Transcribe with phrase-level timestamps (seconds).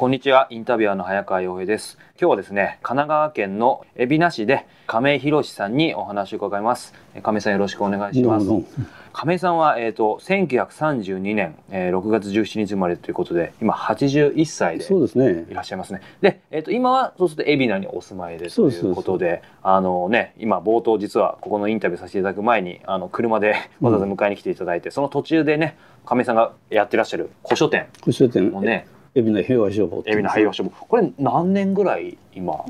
[0.00, 1.98] こんにちは、インタビュアーの早川洋平です。
[2.18, 6.94] 今日はですね、神奈川県の海老名市で亀井博さんにお話を伺います。
[7.14, 8.46] え亀井さんよろしくお願いします。
[9.12, 16.00] 亀井さんは、えー、と1932年、えー6月17日生まれということで今81歳でそうですねいらっしゃいますね。
[16.22, 25.76] で、えー、と今はそうすると海老名にお住まいでということであのね今冒頭実はここのインタビューさせていただく前にあの車でわざわざ迎えに来ていただいて、その途中でね
[26.06, 32.64] 亀井さんがやってらっしゃる古書店古書店のね海老名平和消防海老名廃業書房これ何年ぐらい今？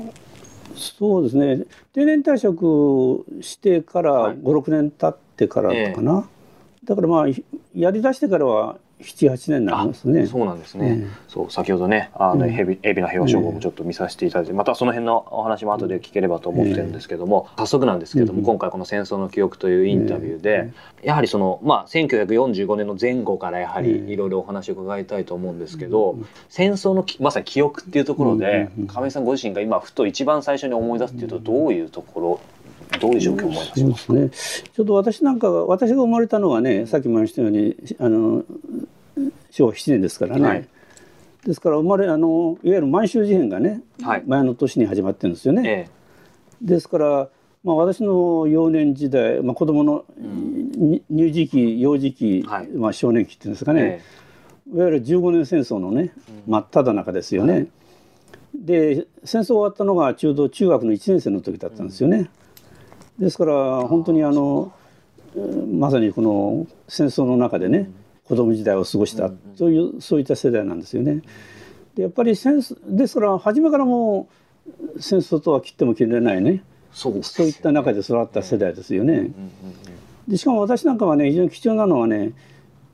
[0.75, 1.65] そうですね。
[1.93, 4.37] 定年退職してからはい。
[4.37, 6.27] 56年経ってからかな、
[6.83, 7.25] だからまあ
[7.75, 10.25] やりだしてからは78年になりますね。
[10.27, 20.71] そうなんですね、えそう先ほどねあの、うんヘビ海老名平和消防もちょっと見させていただいて、またその辺のお話も後で聞ければと思ってるんですけども、早速なんですけども、うん今回この「戦争の記憶」というインタビューで、
[21.03, 32.39] やはりそのまあ1945年の前後からやはりうんいろいろお話を伺いたいと思うんですけど、うん戦争のきまさに記憶っていうところで、うん亀井さんご自身が今ふと一番最初に思い出すっていうとどういうところ
[32.99, 34.29] どういう状況を思い出しますね。
[34.29, 38.43] ちょっと私なんかが私が生まれたのはねさっきも言いましたようにあの
[39.51, 40.67] 昭和7年ですからね、はい。
[41.45, 44.23] ですから生まれあのいわゆる満州事変がね、はい。
[44.25, 45.87] 前の年に始まってるんですよね。
[45.89, 46.01] え
[46.61, 47.29] ですから、
[47.63, 52.67] まあ、私の幼年時代、まあ、子供のに乳児期幼児期、はい。
[52.67, 54.01] まあ、少年期っていうんですかえね、
[54.73, 56.11] いわゆる15年戦争のね
[56.47, 57.67] 真っ只中ですよね。
[58.53, 62.29] で戦争終わったのがちょうど中学の1年生の時だったんですよね。
[63.21, 64.73] ですから本当にあの
[65.35, 67.89] うんまさにこの戦争の中でね
[68.25, 71.21] 子供時代を過ごしたそういうそういった世代なんですよね。
[71.95, 74.27] でやっぱり戦争ですから初めからも
[74.95, 79.31] う戦争とは切っても切れないねそうですそういった中で育った世代ですよね。
[80.27, 82.33] でしかも私なんかはね非常に貴重なのはね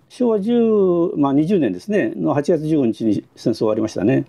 [0.10, 4.26] 昭和10、まあ、20年ですねの8月15日に戦争終わりましたね。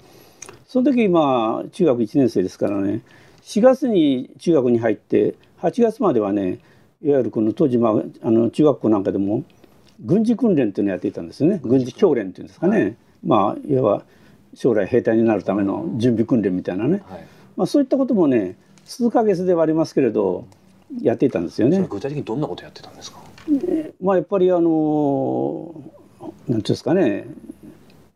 [0.69, 3.01] その時まあ中学1年生ですからね
[3.43, 6.59] 4月に中学に入って8月まではね
[7.03, 7.93] いわゆるこの当時、まあ、
[8.23, 9.45] あの中学校なんかでも
[10.01, 11.61] 軍事訓練っていうのをやっていたんですよね。
[11.63, 14.05] 軍事教練っていうんですかね、まあいわば
[14.55, 17.27] 将来兵隊になるための準備訓練みたいなね、はい。
[17.57, 20.47] まあ、そういったこともね数ヶ月ではありますけれど
[21.03, 21.85] やっていたんですよね。
[21.89, 23.21] 具体的にどんなことやってたんですか？
[24.01, 25.75] まあやっぱりあの
[26.21, 27.27] なんていうんですかね。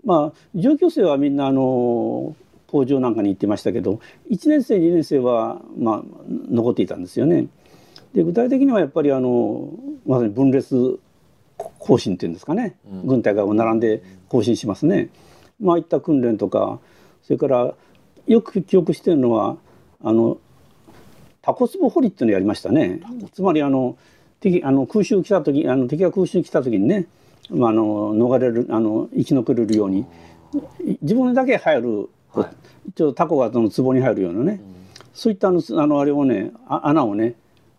[0.04, 2.34] まあ上級生はみんなあの
[2.72, 4.00] 工場なんかに行ってましたけど
[4.30, 6.02] 1年生2年生はまあ
[6.50, 7.48] 残っていたんですよね。
[8.14, 9.70] で具体的にはやっぱりあの
[10.06, 10.98] まさに分裂
[11.78, 15.10] 行進っていうんですかね、うん軍隊が並んで行進しますね。
[15.60, 16.80] まああいった訓練とか
[17.22, 17.74] それから
[18.26, 19.58] よく記憶してるのは
[20.02, 20.38] あの
[21.42, 23.00] タコ壺掘りっていうのをやりましたね。
[23.34, 23.98] つまりあの
[24.40, 27.06] 敵あの空襲来た時あの敵が空襲来た時にね、
[27.50, 30.06] まあ、あの逃れるあの生き残れるように
[31.02, 32.48] 自分だけ入る、はい。
[32.88, 34.60] 一応タコがその壺に入るようなね、
[35.14, 37.34] そういったあのあのあれをねあ穴をね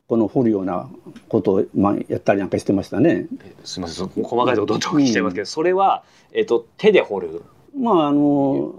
[0.08, 0.90] この掘るような
[1.30, 3.28] ことを、まあ、やったりなんかしてましたね。
[3.44, 4.08] えすみません。
[4.08, 7.41] 細かいところどんどんお聞きしちゃいますけど、それは、えっと手で掘る？
[7.78, 8.75] まああの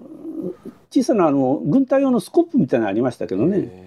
[0.91, 3.83] 小さなあの軍隊用のスコップみたいなのありましたけどね。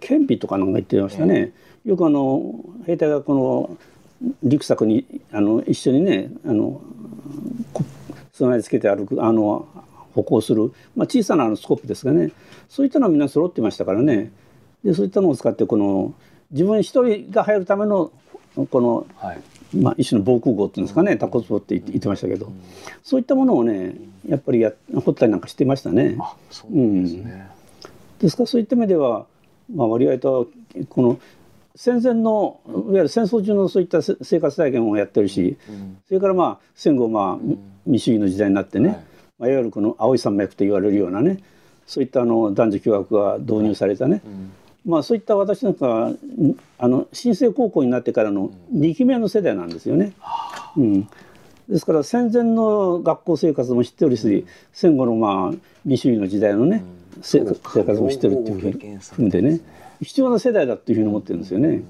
[0.00, 1.52] 顕微とかなんか言ってましたね。
[1.84, 3.76] よくあの兵隊がこの
[4.42, 6.82] リュックサックにあの一緒にねあの
[7.72, 7.84] こ
[8.32, 9.66] 備え付けて歩くあの
[10.14, 12.32] 歩行する、まあ、小さなあのスコップですがね。
[12.68, 14.32] そういったのはみんな揃ってましたからね。
[14.84, 16.14] でそういったのを使ってこの
[16.50, 18.10] 自分一人が入るための
[18.70, 19.40] この、はい。
[19.76, 21.18] まあ、一種の防空壕っていうんですかね。
[21.18, 22.50] タコスボって言ってましたけど、
[23.02, 23.96] そういったものをね
[24.26, 26.16] やっぱりや掘ったりなんかしてましたね。
[26.18, 27.46] あそうですね、
[28.18, 29.26] ですからそういった意味では、
[29.70, 30.48] まあ、割合と
[30.88, 31.20] この
[31.74, 35.98] 戦前のいわゆる戦争中のそういったせ生活体験をやってるし、うん。
[36.08, 37.38] それからまあ戦後まあ
[37.84, 39.00] 民主主義の時代になってね、はいい
[39.38, 41.38] まあ、いわゆるこの青い山脈と言われるようなね
[41.86, 44.52] そういったあの男女共学が導入されたね、うん。
[44.84, 46.10] まあそういった私なんか
[46.78, 50.12] あの新生高校になってからの2期目の世代なんですよね。
[50.76, 51.08] うん。
[51.66, 56.84] ですから戦前の学校生活も知ってるし、戦後のまあ民主主義の時代のね、
[57.22, 59.60] 生活も知ってるっていうふう両方経験されてんでね
[60.02, 61.82] 必要な世代だっていうふうに思ってるんですよね。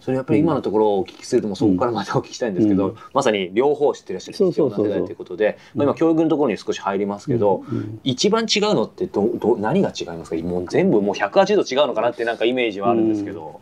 [0.00, 2.96] それやっぱり今のところをお聞きするともそこからまたお聞きしたいんですけど、うん。
[3.12, 10.36] まさに両方知ってらっしゃる必要な世代ということで、まあ、今教育のところに少し入りますけど、うん一番違うのってどど何が違いますか？
[10.36, 13.60] もう全部もう180度違うのかなってなんかイメージはあるんですけど、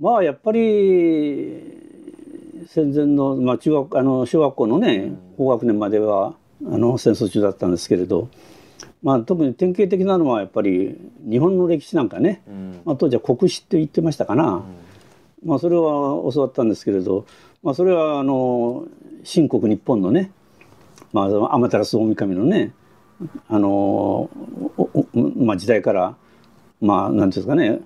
[0.00, 1.82] まあやっぱり
[2.68, 6.34] 戦前の、まあ、中学あの小学校のね高学年までは
[6.66, 8.28] あの戦争中だったんですけれど、
[9.02, 10.96] まあ、特に典型的なのはやっぱり
[11.28, 12.80] 日本の歴史なんかね、うん。
[12.84, 14.62] まあ、当時は国史って言ってましたかな、
[15.44, 15.82] まあ、それは
[16.32, 17.26] 教わったんですけれど、
[17.62, 18.86] まあ、それはあの
[19.22, 20.32] 新国日本のね、
[21.12, 22.72] まあ、天照大神のね
[23.48, 24.28] あの
[25.14, 26.16] まあ、時代から
[26.80, 27.80] まあ何ていうんですかね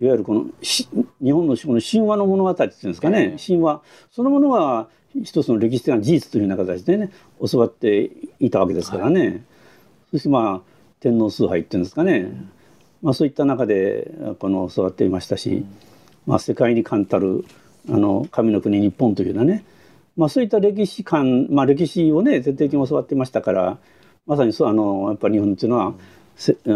[0.00, 0.86] いわゆるこの日
[1.32, 3.80] 本のこの神話の物語っていうんですかね、神話。
[4.10, 4.88] そのものが
[5.22, 7.10] 一つの歴史的な事実というような形でね
[7.50, 9.42] 教わっていたわけですからね、はい、
[10.10, 10.70] そしてまあ
[11.00, 12.30] 天皇崇拝っていうんですかね、
[13.02, 15.64] まあ、そういった中でこの教わっていましたし、
[16.26, 17.44] まあ、世界に冠たる
[17.88, 19.64] あの神の国日本というようなね、
[20.16, 23.78] まあ、そういった歴史観、まあ、歴史をね徹底的に教わってましたから
[24.26, 25.94] まさにそうあのやっぱり日本っていうのは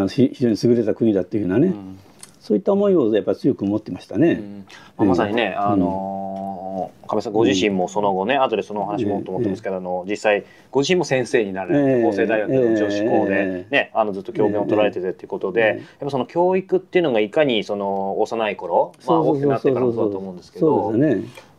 [0.08, 1.99] 非常に優れた国だっていうようなね、うん。
[2.40, 4.64] そういった思いをやっぱ強く持ってましたね。
[4.96, 20.94] まさにね、あのー、亀さんご自身もその後ね、後でその話もと思ってますけど、あの実際ご自身も先生になる、法政大学の女子校でね、あのずっと教鞭を取られててっていうことで、やっぱその教育っていうのがいかにその幼い頃、まあ大きくなってからもそうだと思うんですけど。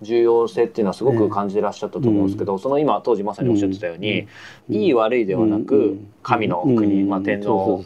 [0.01, 4.27] 重要性っていうのはすごく感じてらっしゃったと思うんですけど、その今当時まさにおっしゃってたように、
[4.67, 7.83] いい悪いではなく神の国、まあ、天皇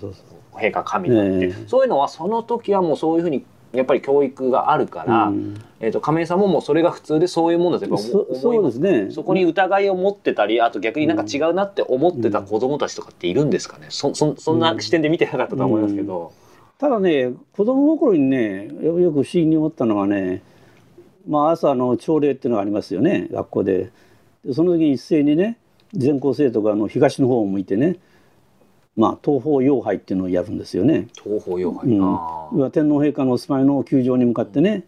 [0.56, 8.80] 陛下神だっていう、そういうのはその時はもうそういうふうにやっぱり教育があるから、うん、えーと、亀井さんももうそれが普通でそういうものだと思います。
[8.80, 9.12] ね。
[9.12, 16.32] そこに疑いを持ってたりあと逆になんか違うなって思ってた子供たちとかっているんですかね、そそそんな視点で見てなかったと思いますけど。
[16.78, 20.42] ただね子供心にねよく不思議に思ったのはね
[21.26, 23.92] まあ朝の朝礼っていうのがありますよね学校で。
[24.44, 25.58] でその時に一斉にね
[25.94, 27.98] 全校生徒があの東の方を向いてね
[28.96, 31.08] まあ、東方妖拝っていうのをやるんですよね。
[31.22, 34.86] 東方妖拝、うん、天皇陛下のお住まいの宮城に向かってね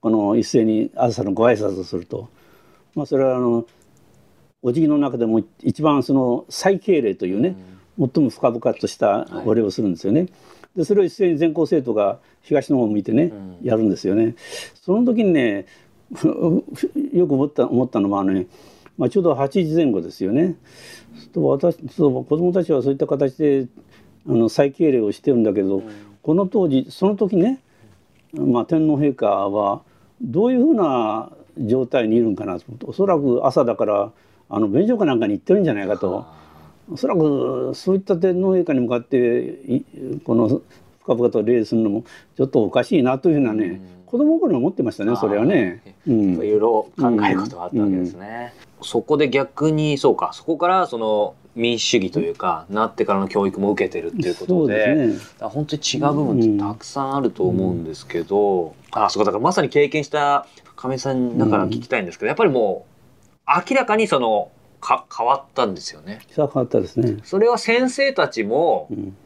[0.00, 2.30] この一斉に朝のご挨拶をすると、
[2.94, 3.66] まあ、それはあの
[4.62, 7.54] お辞儀の中でも一番その最敬礼というね、
[7.98, 10.20] うん、最も深々としたお礼をするんですよね。
[10.20, 10.30] はい、
[10.76, 14.36] でそれを一斉に全校生徒が東の方を向いてね、うん、やるんですよね。
[14.74, 15.66] その時にね
[17.12, 18.46] よく思った思ったのはね、
[19.00, 20.56] まあ、ちょうど8時前後ですよね。
[21.32, 23.66] と私子供たちはそういった形で
[24.28, 25.90] あの再敬礼をしてるんだけど、うん、
[26.22, 27.62] この当時その時ね、
[28.34, 29.80] まあ、天皇陛下は
[30.20, 34.12] どういうふうな状態にいるんかなとおそらく朝だから
[34.50, 36.26] あの便所かなんかに行ってるんじゃないかと。
[36.92, 39.82] おそらくそういった天皇陛下に向かって
[40.24, 40.60] この
[41.04, 42.04] 深々と礼するのも
[42.36, 45.96] ちょっとおかしいなというふうなね、うん、子供頃に思ってましたねそれはね。
[46.06, 48.52] うん、いろいろ考えることがあったわけですね。
[48.64, 50.30] うんそこで逆にそうか。
[50.32, 59.26] そこからその民主主義というかなってからの教育も受けてるっていうことでで、ね、本当に違う部分ってたくさんあると思うんですけど、うん、あそうか。
[59.26, 60.46] だからまさに経験した
[60.76, 62.86] 亀井さんだから聞きたいんですけど、やっぱりも
[63.46, 64.50] う明らかにその
[64.80, 66.20] か変わったんですよね。
[66.34, 67.18] 変わったですね。
[67.24, 69.16] それは先生たちも、うん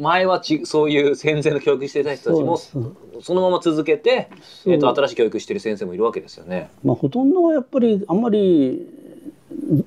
[0.00, 4.30] 前はちそういう戦前の教育してた人たちもそのまま続けて、
[4.66, 6.70] えーと、新しい教育してる先生もいるわけですよね。
[6.82, 8.86] まあ、ほとんどはやっぱりあんまり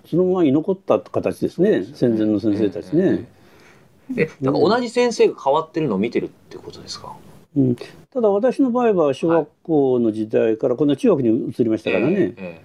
[0.10, 3.28] そのまま居残った形ですね、ね、戦前の先生たちね。
[4.18, 7.16] えなんか同じ先生が変わってるのを見てるってことですか、
[7.56, 7.76] うん、
[8.14, 12.62] ただ私の場合は小学校の時代からこの中学に移りましたからね、えええ、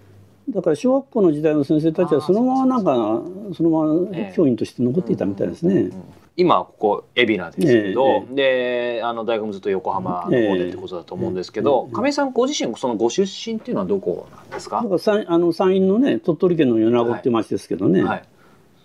[0.50, 5.90] だから小学校の時代の先生たちはそのままなんかそのまま教員として残っていたみたいですね。
[6.36, 14.76] 今ここ海老名ですけど、えー、であの大学もずっと横浜の方でってことだと思うんですけど、えー、亀井さんご自身そのご出身っていうのはどこなんですか？
[14.76, 18.08] だから山あの山陰のね鳥取県の米子って町ですけどね、はい。
[18.10, 18.22] はい、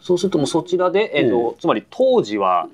[0.01, 2.68] そうするともうそちらで、えーと、えー、つまり当時は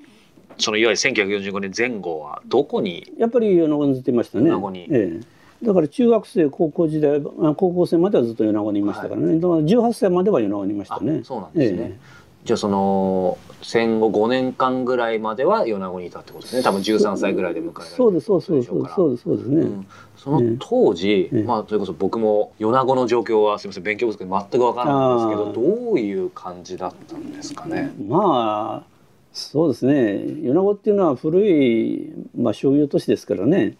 [0.56, 3.12] そのいわゆる1945年前後はどこに？
[3.18, 4.50] やっぱり米子にずっといましたね。
[4.50, 5.24] 米子に、えー、
[5.62, 11.22] だから中学生高校時代高校生まではずっと米子にいましたからね、はい、だから18歳までは米子にいましたね。
[11.22, 16.62] そうなんですね、えーじゃあその戦後5年間ぐらいまでは米子にいたってことですね。
[16.62, 18.88] 多分13歳ぐらいで迎えられたそうですそうですそうで
[19.18, 19.86] すそうですね、うん、
[20.16, 27.92] その当時、ね、まあそれこそ僕も米子の状況はすみません勉強不足で全く分からないんですけどどういう感じだったんですかね？
[28.08, 28.90] まあ
[29.34, 30.24] そうですね。
[30.42, 33.76] 米子っていうのは古い、まあ、商業都市ですからね。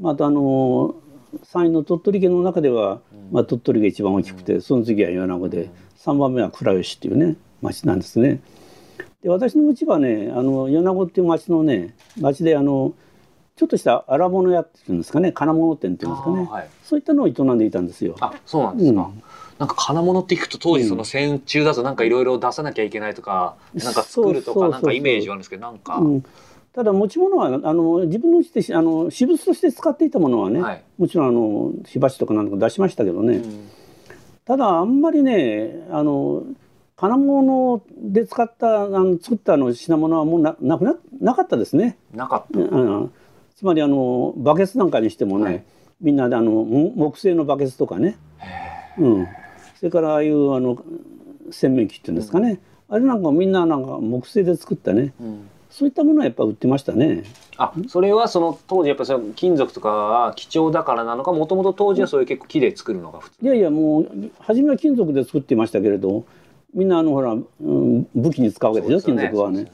[0.00, 0.96] またあの
[1.42, 8.40] 山陰の鳥取県の中では、まあ、鳥取が一番大きくて、その次は米子で、3番目は倉吉っていうね町なんですね。
[9.22, 12.92] で私のうちはねあの米子っていう町のね町であの
[13.54, 18.16] ちょっとした荒物屋っていうんですかね金物店っていうんですかね、はい、そういったのを営んでいたんですよ。
[18.20, 19.22] あそうなんですか、うん。
[19.58, 26.24] なんか金物っていくと当時その戦中だとなんかいろいろ出さなきゃいけないとか、うん、なんか作るとかなんかイメージはあるんですけどなんか、うん、
[26.74, 33.70] ただ持ち物はあの自分のうちであの私物として使っていたものはね、はい、もちろんあの火鉢とかなんとか出しましたけどね、うん、
[34.46, 36.44] ただあんまりねあの
[36.96, 41.98] 金物で使ったあの作ったの品物はもうななくななかったですね。
[42.14, 42.58] なかった。
[42.58, 43.12] うん、
[43.54, 45.64] つまりあのバケツなんかにしてもね、はい、
[46.00, 48.16] みんなであの木製のバケツとかね、
[48.98, 49.28] うん、
[49.76, 50.82] それからああいうあの
[51.50, 57.24] 洗面器っていうんですかね、うん、あれなんかみんななんか木製で作ったね、うんそういったものはやっぱ売ってましたね。
[57.56, 63.36] あそれはその当時やっぱりその金属とかは貴重だからなのかもともと当時はそういう結構木で作るのが普通。
[63.42, 66.24] いやいやもう初めは金属で作っていましたけれど
[66.74, 69.22] みんなあのほら、うん、武器に使うわけですよすよね。
[69.22, 69.72] 金属はね。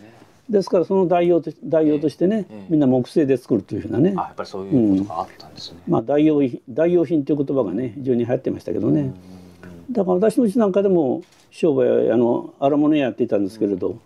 [0.48, 2.66] ですからその代用と代用としてね、ええ。
[2.70, 9.12] みんな木製で作るというふうなね、あやっぱりそういうことがあったんですね、まあ代用品代用品という言葉がね非常に流行ってましたけどね、
[9.90, 13.98] だから私のうちなんかでも商売あの荒物屋やっていたんですけれど、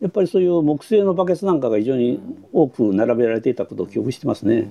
[0.00, 2.20] やっぱりそういう木製のバケツなんかが非常に
[2.52, 4.68] 多く並べられていたことを記憶してますね。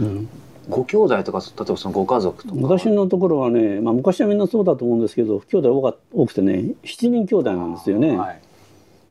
[0.00, 0.28] うん。
[0.68, 2.60] ご兄弟とか例えばそのご家族とか。
[2.62, 8.16] 私のところはね、まあ、昔はみんなそうだと思うんですけど兄弟多か多くてね7人兄弟なんですよね。
[8.16, 8.40] はい。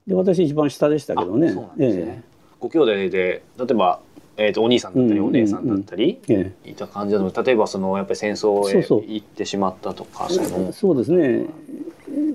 [0.08, 1.50] で私一番下でしたけどね。
[1.50, 2.24] あそうなんですね、
[2.60, 4.00] ご兄弟で例えば、
[4.38, 6.70] えー、とお兄さんだったりうんお姉さんだったり、ええ。
[6.72, 10.72] いた感じだと例えばそのやっぱり戦争へ行ってしまったとかその。
[10.72, 11.46] そうですね。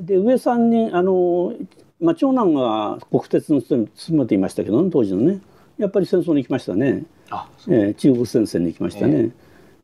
[0.02, 1.54] で上さんにあの、
[2.00, 5.40] まあ、長男が国鉄の勤めていましたけどね当時のね。
[5.78, 9.30] やっぱり戦争に行きましたね、あええ中国戦線に行きましたね。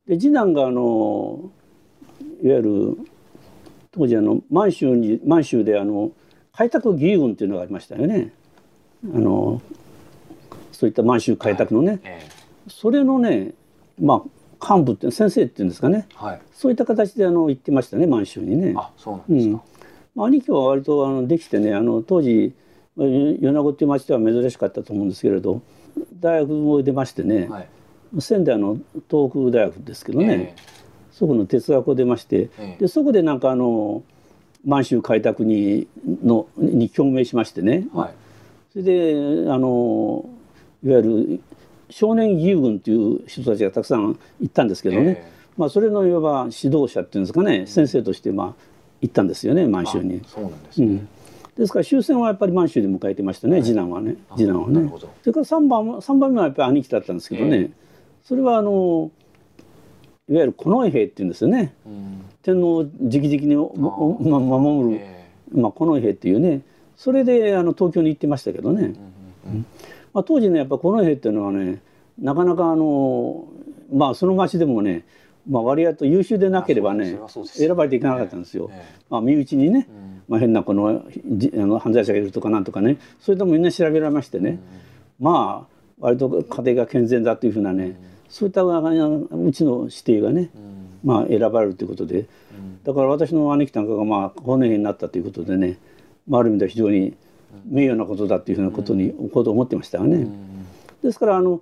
[0.06, 1.50] で次男があの
[2.42, 2.98] いわゆる
[3.90, 6.12] 当時あの満州に満州であの
[6.52, 8.32] 開拓義勇軍っていうのがありましたよね。
[9.04, 9.60] あの
[10.72, 12.28] そういった満州開拓のね、え
[12.68, 13.52] それのね
[14.00, 14.22] ま
[14.60, 16.06] あ幹部って先生っていうんですかね。
[16.12, 16.40] えはい。
[16.52, 18.74] そういった形であの行ってましたね満州にね。
[18.76, 19.62] あそうなんですか、
[20.14, 22.52] まあ、兄貴は割とあのできてねあの当時
[22.96, 25.62] まあ米子っていう町では珍しかったと思うんですけれど
[26.20, 27.68] 大学も出ましてね、はい。
[28.20, 30.54] 仙台の東北大学ですけどね、
[31.12, 32.76] そこの哲学を出まして、ええ。
[32.80, 34.02] でそこでなんかあの
[34.64, 38.14] 満州開拓にのに共鳴しましてね、えはい。
[38.72, 40.28] それであの
[40.84, 41.40] いわゆる
[41.90, 45.32] 少年義勇軍という人たちがたくさん行ったんですけどね、え。
[45.56, 48.69] まあ、それのいわば指導者っていうんですかね、先生としてまあ
[49.00, 50.20] 行ったんですよね満え州に。
[50.24, 50.28] あ。
[50.28, 51.08] そうなんですね、うん、
[51.56, 54.16] ですから終戦はやっぱり満州で迎えてましたね、次男はね。
[54.30, 54.92] あ次男はね。
[55.22, 57.70] それから3番三番目はやっぱり兄貴だったんですけどね、え
[58.22, 59.10] それはあの
[60.28, 61.74] いわゆる近衛兵っていうんですよね。
[61.84, 62.24] うん。
[62.42, 66.62] 天皇を直々に守る、えまあ、近衛兵っていうね。
[66.96, 69.56] それであの東京に行ってましたけどね、えうんうん。
[69.56, 69.66] うん。
[70.12, 71.80] まあ、当時ねやっぱ近衛兵っていうのはね
[72.18, 73.46] なかなかあの
[73.92, 75.04] まあその町でもね、
[75.48, 78.70] まあ、割合と優秀でなければあねそうそうです選ばれていかなかったんですよ。
[78.72, 79.04] ええ。
[79.08, 80.22] まあ、身内にね、うん。
[80.28, 84.58] まあ、変なこのじあの犯罪者がいるとかなんとかねそれともみんな調べられましてね、
[85.18, 87.96] まあ割と家庭が健全だというふうなね、
[88.28, 90.98] そういったうちの指定がね、うん。
[91.04, 92.20] まあ、選ばれるということで。
[92.20, 92.82] うん。
[92.84, 95.78] だから私の兄貴なんかがまあ高年になったということでね、
[96.26, 97.14] まあ、ある意味では非常に
[97.66, 100.16] 名誉なことだというふうなことに、ことを思ってましたがね。
[100.16, 100.66] うん。
[101.02, 101.60] ですからあの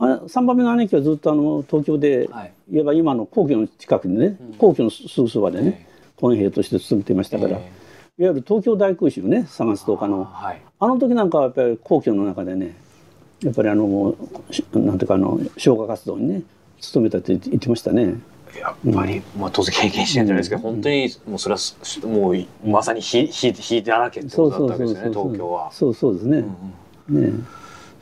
[0.00, 2.52] あ3番目の兄貴はずっとあの東京で、はい。
[2.70, 4.54] いわば今の皇居の近くにね、うん。
[4.54, 5.86] 皇居のすぐそばでね、
[6.18, 7.72] 近衛兵として勤めていましたから、え
[8.18, 10.62] いわゆる東京大空襲ね3月10日えのはい。
[10.80, 12.76] あの時なんかはやっぱり皇居の中でね
[13.42, 14.16] やっぱりあの
[14.50, 16.42] しなんていうかあの消火活動にね
[16.92, 18.14] 努めたって言ってましたね。
[18.58, 25.70] やっぱり、まあ、当然経験してるんじゃないですけど、本当にもうそれはすもうまさに火火火だらけってことだったわけですよね東京は。
[25.70, 26.38] そうそうですね。
[27.08, 27.38] うんうん。
[27.38, 27.44] ね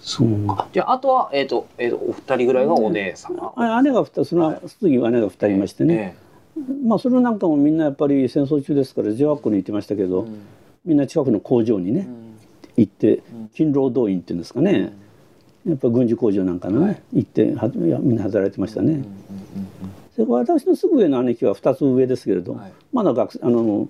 [0.06, 0.46] そう。
[0.46, 0.68] か。
[0.72, 3.52] じゃああとはえっ、とえっ、とお二人ぐらいがお姉様。
[3.56, 6.16] あ姉が2その次は姉が2人いましてね、
[6.56, 10.42] えまあそれなんかもみんなやっぱり戦争中ですから女学校に行ってましたけど、えうん。
[10.86, 12.36] みんな近くの工場にね、うん。
[12.76, 13.48] 行ってうん。
[13.48, 14.92] 勤労動員っていうんですかね、
[15.66, 17.02] やっぱ軍需工場なんかのね、はい。
[17.14, 18.92] 行ってはいやみんな働いてましたね。
[18.92, 19.06] うんうん
[20.14, 22.72] それから私のすぐ上の姉貴は2つ上ですけれど、はい。
[22.90, 23.86] まだ学あの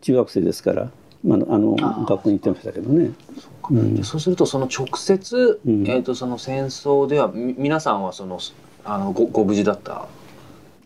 [0.00, 0.90] 中学生ですから、
[1.24, 3.10] まだあの学校に行ってましたけどね。
[3.40, 3.74] そうか。
[3.74, 5.86] じゃあそうするとその直接、うん。
[5.88, 8.38] えっ、とその戦争ではみ皆さんはその
[8.84, 10.06] あのごご無事だった？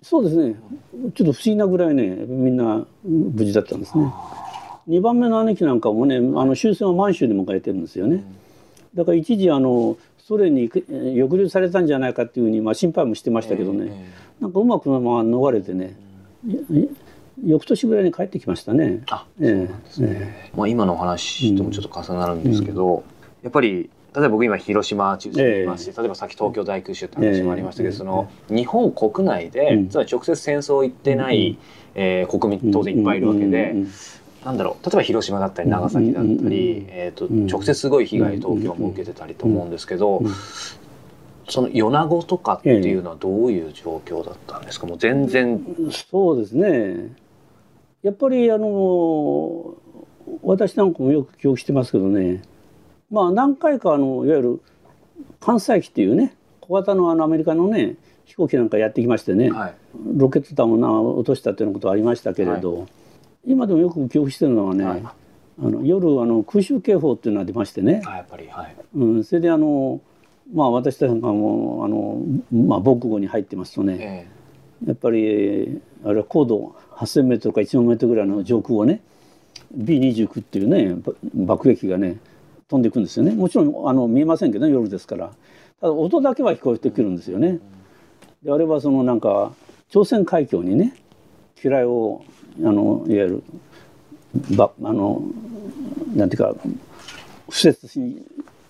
[0.02, 0.54] そうですね。
[1.14, 4.12] ちょっと不思議なぐらいねみんな無事だったんですね。
[4.88, 8.24] 2番目の兄貴なんかもねあの終戦は満州で迎えてるんですよね。
[8.94, 14.10] だから一時あのソ連に抑留されたんじゃないかっていうふうに、まあ、心配もしてましたけどね、え
[14.40, 15.96] なんかうまくまあ逃れてね、
[16.46, 16.56] い
[17.44, 19.02] 翌年ぐらいに帰ってきましたね。
[19.10, 20.50] あええそうなんですね。
[20.56, 23.04] まあ今のお話ともちょっと重なるんですけど、
[23.42, 27.96] やっぱり例えば僕今広島中心にいますし、例えばさっき東京大空襲って話もありましたけど、ええ。
[27.96, 29.88] その日本国内で、うん。
[29.88, 31.58] つまり直接戦争行ってない、
[31.94, 33.90] えー国民当然いっぱいいるわけで、うんうんうん
[34.44, 36.50] なんだろう例えば広島だったり長崎だったり、うんうんうん
[36.88, 40.32] えー、とうん直接すごい被害東京も受けてたりと思うんですけど、うん
[41.50, 45.60] その米子とかっていうのはどういう状況だったんですかもう全然、
[46.08, 47.12] そうですね
[48.02, 49.74] やっぱりあの
[50.42, 52.42] 私なんかもよく記憶してますけどね。
[53.10, 54.62] まあ何回かあのいわゆる
[55.40, 59.74] 関西機っていうね小型のあのアメリカのね飛行機なんかやってきましてね、はい。
[60.14, 62.86] ロケット弾をな落としたっていうようなことはありましたけれど、
[63.44, 65.02] 今でもよく記憶してるのはね、はい。
[65.02, 65.14] あ
[65.58, 68.76] の夜あの空襲警報っていうのが出ましてね、あやっぱりはい。
[68.94, 70.00] うん、それであの
[70.54, 72.22] まあ私たちがもうあの、
[72.66, 74.28] まあ、防空壕に入ってますとね、え
[74.84, 79.00] え、やっぱりあれは高度8,000メートルか1万メートルぐらいの上空をね
[79.76, 80.96] B29 っていうね
[81.34, 82.18] 爆撃がね
[82.68, 83.32] 飛んでいくんですよね。
[83.32, 85.32] もちろんあの見えませんけど、ね、夜ですから。
[85.80, 87.58] ただ音だけは聞こえてくるんですよね。
[88.42, 89.52] であれはそのなんか
[89.88, 90.94] 朝鮮海峡にね
[91.56, 92.22] 機雷を
[92.58, 93.42] あのいわゆる
[94.56, 95.22] ばあの
[96.14, 96.54] なんていうか
[97.48, 98.24] 不設しに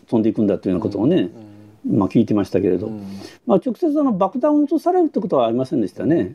[0.09, 1.31] 飛んでいくんだというようなことをね、
[1.87, 3.01] うん、まあ、聞いてましたけれど、うん、
[3.47, 6.35] まあ、直接あの爆弾を落とされるってことはありませんでしたね。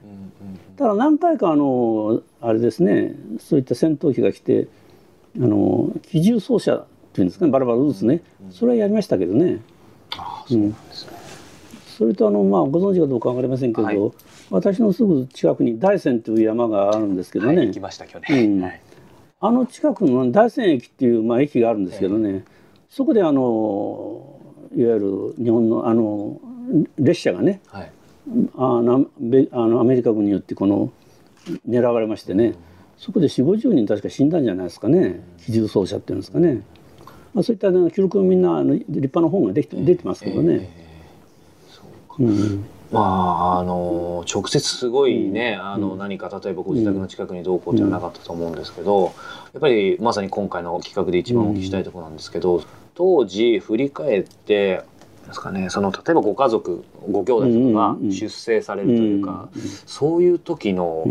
[0.78, 4.68] ただ何回かあのあれですねそういった戦闘機が来て
[5.38, 9.62] あの機銃掃射っていうんですかねバラバラ撃つね、それはやりましたけどね。
[10.18, 11.14] あそうですね、
[11.98, 14.12] それとあの、まあ、ご存知かどうか分かりませんけど、はい、
[14.50, 18.62] 私のすぐ近くに大山という山があるんですけどね、はい、行きました去年、うん。
[18.62, 18.82] はい、
[19.40, 22.44] あの近くの大山駅っていう、まあ、駅があるんですけどね、えー、
[22.90, 24.40] そこであの
[24.76, 26.40] いわゆる日本のあの
[26.98, 27.92] 列車がね、はい、
[28.56, 29.06] あの
[29.52, 30.92] あのアメリカ軍によってこの
[31.68, 32.56] 狙われましてね、うん、
[32.98, 35.22] そこで4 5 0人確か死んだんじゃないですかね。
[35.46, 36.64] 機銃奏者っていうんですかね、
[37.34, 40.54] まあ、そういった記録みんな立派な本ができて出てますけどね。
[40.54, 42.24] えーえ。
[42.24, 49.14] ーうんまあ、あの直接すごいね、あの何か例えばご自宅の近くにどうこうじゃなかったと思うんですけど、
[49.54, 52.64] やっぱりまさに今回の企画で一番お聞きしたいところなんですけど、
[52.94, 54.84] 当時振り返って
[55.28, 55.70] ですかね。
[55.70, 59.50] その例えばご家族ご兄弟とかが出生されるというか、
[59.86, 61.06] そういう時の、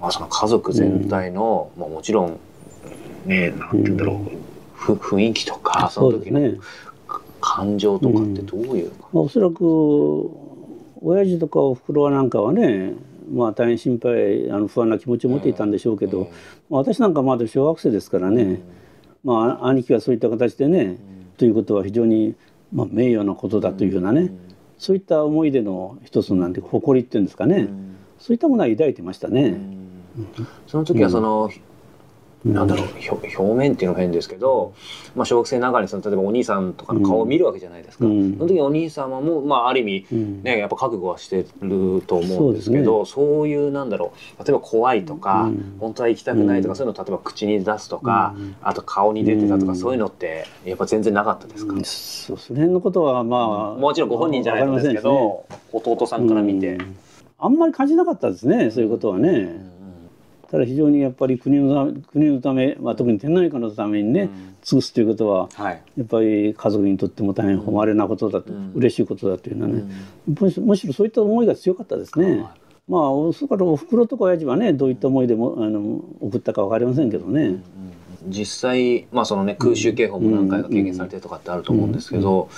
[0.00, 2.38] まあ、その家族全体の、まあ、もちろん
[3.24, 4.30] ねなんて言うんだろう、
[4.74, 6.40] ふ雰囲気とかその時の
[7.40, 10.30] 感情とかってどういう、うん、おそらく
[11.00, 12.94] 親父とかおふくろなんかはね
[13.32, 16.30] まあ大変心配あの不安な気持ちを持っていたんでしょうけど、
[16.70, 18.62] 私なんかまだ小学生ですからね、うん、
[19.24, 20.96] まあ兄貴がそういった形でね、
[21.36, 22.34] ということは非常に、
[22.72, 24.32] まあ、名誉なことだというふうなね、
[24.78, 27.68] そういった思い出の一つなんて誇りっていうんですかね、
[28.18, 29.58] そういったものは抱いてましたね。
[30.66, 31.50] その時はその、
[32.52, 32.86] なんだろう。
[33.38, 34.74] 表面っていうのは変ですけど、
[35.14, 44.44] まあ、小学生ながらにその例えばお兄さんとかの顔を見るわけじゃないですか、うん、その時お兄様も、まあ、ある意味、ね、やっぱ覚悟はしてると思うんですけどそう、ね,、いうなんだろう。
[44.44, 56.78] 例えば怖いとか、うん、本当は行きたくないとか、そういうのを例えば口に出すとか、あと顔に出てたとか、そういうのってやっぱ全然なかったですか、うん、そその辺のことはまあ、もちろんご本人じゃないとですけど、ね、弟さんから見て、
[57.38, 59.75] あんまり感じなかったですねそういうことはね。
[60.50, 69.82] ただ非常にやっぱり国の国のため、まあ、特に天皇陛下のためにね、うん、尽くすということは、はい、やっぱり家族にとっても大変誉れなことだと、うん、嬉しいことだというのはね、
[70.28, 72.44] うん、むしろそういった思いが強かったですね。
[72.88, 77.62] まあそれからおふくろとか親父はねどういった思いでもあの送ったか分かりませんけどね。
[78.28, 82.48] 実際、まあそのね、空襲警報も何回か経験されてとかってあると思うんですけど、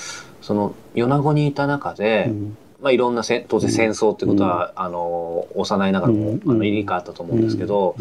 [0.41, 2.33] その米子にいた中で、
[2.81, 7.97] まあ、いろんなせ当然戦争ってことは、あの幼いながらも、あの入り替わったと思うんですけど、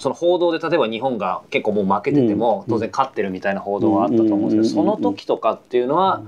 [0.00, 6.22] その報道で例えば日本が結構もう負けてても当然勝ってるみたいな報道はあったと思うんですけどその時とかっていうのは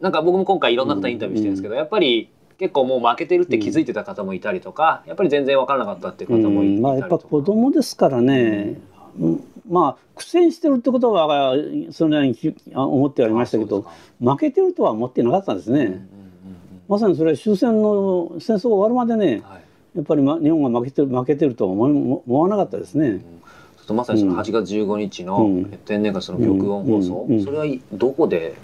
[0.00, 8.80] なんか僕も今回いろんな方インタビューしてるんですけどやっぱり結構もう負けてるって気づいてた方もいたりとかやっぱり全然分からなかったっていう方もいたりとか、まあ、やっぱ子供ですからね、
[9.68, 11.54] まあ苦戦してるってことは
[11.92, 13.86] それなりに思ってありましたけど
[14.20, 16.06] 負けてるとは思ってなかったんですね。
[16.92, 19.62] まさにそれは終戦の戦争が終わるまでね、はい、
[19.96, 23.08] やっぱり、ま、日本が負けてる負けてるとは思思わなかったですね。
[23.08, 23.96] うん。
[23.96, 28.54] まさにその8月15日の天然ガスの玉音放送、それはどこで？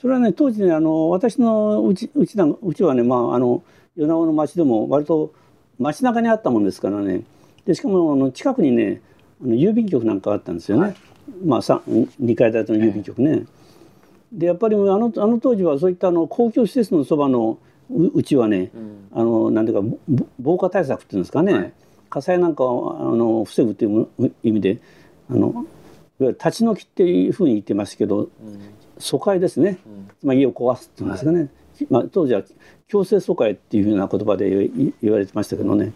[0.00, 3.62] それはね当時ねあの私のうちうちうちはねまああの
[3.94, 5.34] 米子の町でも割と
[5.78, 7.24] 街中にあったもんですからね。
[7.66, 9.02] でしかもあの近くにね
[9.44, 10.96] あの郵便局なんかあったんですよね、はい、
[11.44, 13.30] まあ2階建ての郵便局ね。
[13.30, 13.46] えー
[14.32, 17.58] でやっぱりあのあの当時はそういったあの公共施設のそばの
[17.90, 19.96] うちはね、うん、あのなんていうか
[20.38, 21.72] 防火対策っていうんですかね、はい、
[22.08, 24.08] 火災なんかをあの防ぐという
[24.44, 24.78] 意味で
[25.28, 25.64] あのいわ
[26.20, 28.30] ゆる立ち退きっていうふうに言ってますけど、うん、
[28.98, 31.48] 疎開ですね、うん、まあ、家を壊すっていうんですかね、はい、
[31.90, 32.42] まあ、当時は
[32.86, 34.68] 強制疎開っていうふうな言葉で
[35.02, 35.92] 言われてましたけどね、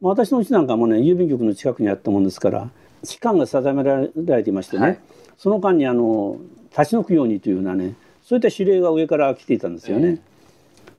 [0.00, 2.70] まあ、私のうちなんかもね郵便局の近くにあったもんですから
[3.04, 5.00] 期間が定められていましてね、はい、
[5.36, 6.36] その間にあの
[6.70, 10.20] 立ち退くようにというようなねそういった指令が上から来ていたんですよね。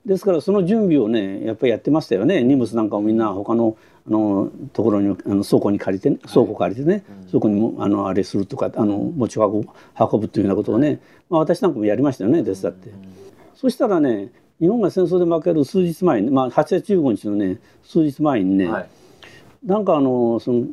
[0.04, 2.42] ですからその準備をねやっぱりやってましたよね。
[2.42, 12.90] 荷物なんかをみんな他のあのところにあの倉庫に借りて、倉庫借りてね、そこにもあのあれするとかあの持ち運ぶ運ぶというようなことをね、まあ、私なんかもやりましたよね手伝って。
[13.54, 18.88] そしたらね日本が戦争で負ける数日前に、まあ、8月15日のね数日前にね、はい、
[19.64, 20.64] なんかあのその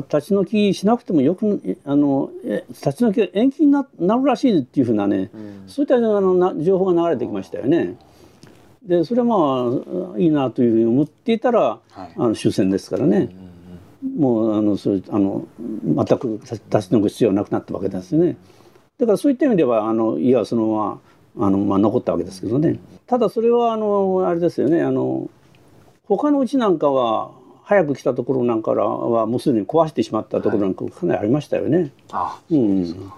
[0.00, 2.30] 立ち退きしなくてもよくあの
[2.70, 7.96] 立ち退きが延期にななるらしいっていうふうなね、うん、そういったあのな情報が流れてきましたよね。
[8.82, 13.28] でそれはまあいいなというふうに思っていたら、はい、あの終戦ですからね、
[14.02, 15.46] うんうん、もうあのそうあの
[15.84, 18.36] 全く立ち退く必要なくなったわけですね。
[18.98, 21.00] だからそういった意味ではあのいやそのま
[21.34, 22.78] まあの、まあ、残ったわけですけどね。
[23.06, 25.28] ただそれはあのあれですよねあの
[26.04, 27.32] 他のうちなんかは
[27.72, 31.92] 早く来たところなんかはもうすでに壊してしまったところなんかかなりありましたよね。
[32.10, 33.10] はい、うん、だか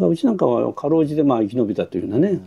[0.00, 2.42] らうちなんかはかろうじてまあ生き延びたというようなね、うん、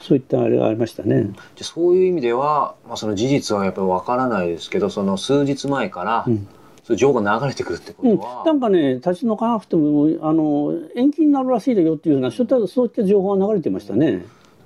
[0.00, 1.30] そういったあれがありましたね。
[1.56, 6.48] じゃそういう意味では、まあ、その事実はやっぱりわからないですけどその数日前から、うん。
[6.94, 14.24] 情報が流れてくるってことは、うん、なんかね立ち退かなくてもあの延期になるらしいよっていうようなそういったそういった情報が流れてましたね。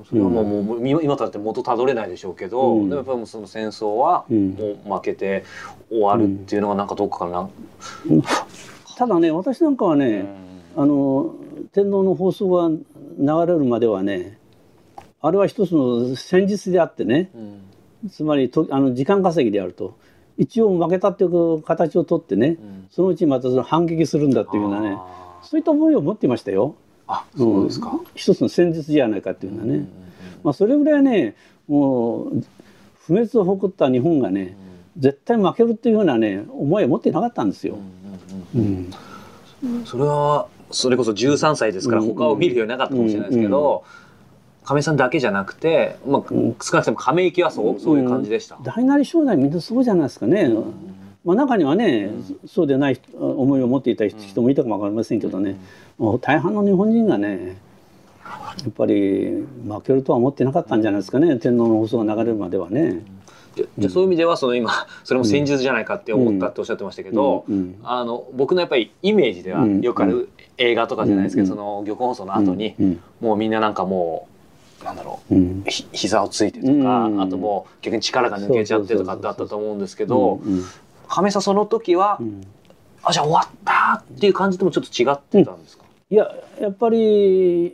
[0.09, 5.45] それはもう,、もう今だって元たどれないでしょうけど、うん、やっぱりその戦争はもう負けて
[5.89, 7.51] 終わるっていうのがなんかどっかからな、
[8.11, 8.23] うん、
[8.97, 10.27] ただね私なんかはね、
[10.77, 11.35] あの
[11.73, 14.39] 天皇の放送が流れるまではね
[15.21, 17.31] あれは一つの戦術であってね、
[18.11, 19.99] つまりとあの時間稼ぎであると。
[20.39, 22.57] 一応負けたっていう形をとってね、
[22.91, 24.97] そのうちまたその反撃するんだっていうようなね
[25.43, 26.77] そういった思いを持っていましたよ。
[27.13, 29.87] あそうですか、うん、一つの戦術じゃないかっていうのはね、
[30.45, 31.35] まあ、それぐらいね
[31.67, 32.45] もう
[33.07, 34.57] 不滅を誇った日本がね、
[34.97, 37.79] 絶対負けるっていうようなね思いを持ってなかったんですよ。
[39.85, 43.85] それはそれこそ13歳ですから他を見るようになかったかもしれないですけど、
[44.65, 48.59] 亀さんだけじゃなくて、まあ、少なくとも亀行きはそう,、そういう感じでした。
[48.63, 50.49] 大なり小なりみんなそうじゃないですかね。
[51.25, 52.11] まあ、中にはね、
[52.47, 55.57] そうでない思いを持っていた人もいたかも分かりませんけどね、
[55.99, 57.59] もう大半の日本人がね
[58.25, 61.37] やっぱり負けるとは思ってなかったんじゃないですかね。
[61.37, 63.03] 天皇の放送が流れるまではね。
[63.77, 67.45] じゃそういう意味ではその今それも戦術じゃないかって思ったっておっしゃってましたけど、
[67.83, 72.77] あの僕のやっぱりイメージではよくある映画とかじゃないですけど、その玉音放送の後に、
[73.21, 74.29] もうみんななんかも
[74.81, 75.35] うなんだろう、
[75.69, 80.41] ひ膝をついてとか、あともう逆に力が抜けちゃってとかってあったと思うんですけど、
[81.11, 82.47] 亀さんその時は、うん、
[83.03, 87.73] あじゃあ終わったっていう感じともちょっと違ってたんですか、うん、いややっぱり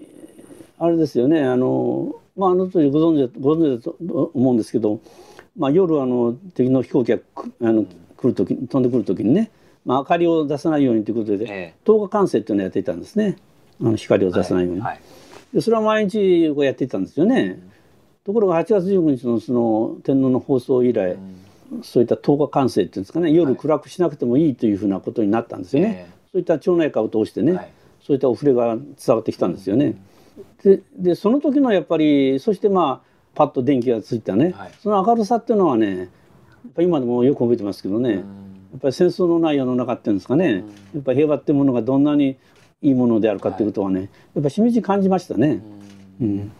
[0.78, 1.42] あれですよね。
[1.42, 5.00] あのまああの時ご存知ご存知だと思うんですけど、
[5.56, 7.18] まあ、夜あの敵の飛行機が
[7.62, 7.84] あの
[8.16, 9.50] 来る時飛んでくる時にね、
[9.84, 13.36] まあ、明かりを出さないようにということで、ええ、灯火管制っていうのをやっていたんですね。
[13.80, 15.00] あの光を出さないように、はいはい、
[15.54, 17.58] でそれは毎日こうやっていたんですよね、
[18.24, 21.45] ところが8月15日のその天皇の放送以来、うん
[21.82, 27.70] そういった灯火管制っていうんですかね夜暗くしなくてもいいというふうなことになったんですよね、はい、そういった町内会を通してね、はい、
[28.04, 29.94] そういったお触れが伝わってきたんですよね。
[30.62, 36.08] ででその時のやっぱりそしてまあパッと電気がついたね、はい、その明るさっていうのはねやっ
[36.74, 38.22] ぱ今でもよく覚えてますけどね、やっ
[38.80, 42.04] ぱり戦争のない世の中っていうんですかね、やっぱり平和っていうものがどん。
[42.04, 42.36] なに
[42.82, 45.62] いいものであるかっていうことはね、やっぱしみじ感じましたね。
[46.20, 46.52] うん、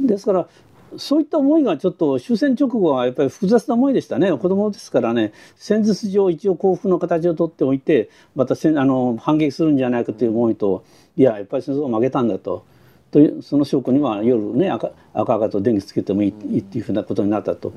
[0.00, 0.48] ですから
[0.96, 4.30] そういった思いがちょっと終戦直後はやっぱり複雑な思いでしたね。
[4.36, 5.32] 子供ですからね。
[5.56, 10.84] 戦術上一応降伏の形をとっておいてまたせあの反撃するんじゃないかという思いと
[11.16, 12.64] いややっぱり戦争は負けたんだと。
[13.10, 17.72] というその証拠には夜ね赤赤々と電気つけてもいい,、っていうふうなことになったと、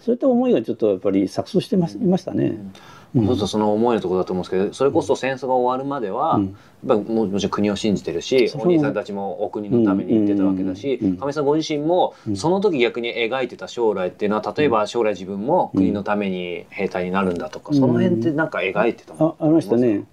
[0.00, 2.58] そういった思いがちょっとやっぱり錯綜してます、いましたね。
[3.14, 6.40] そうするとその思いのところだと思うんですけどそれこそ戦争が終わるまでは、
[6.86, 20.04] やっぱももちろん国を信じてるしお兄さんたちもお国のために言ってたわけだし亀井さんご自身もその時逆に描いてた将来っていうのは例えば将来自分も国のために兵隊になるんだとか、その辺ってなんか描いてたあありましたね。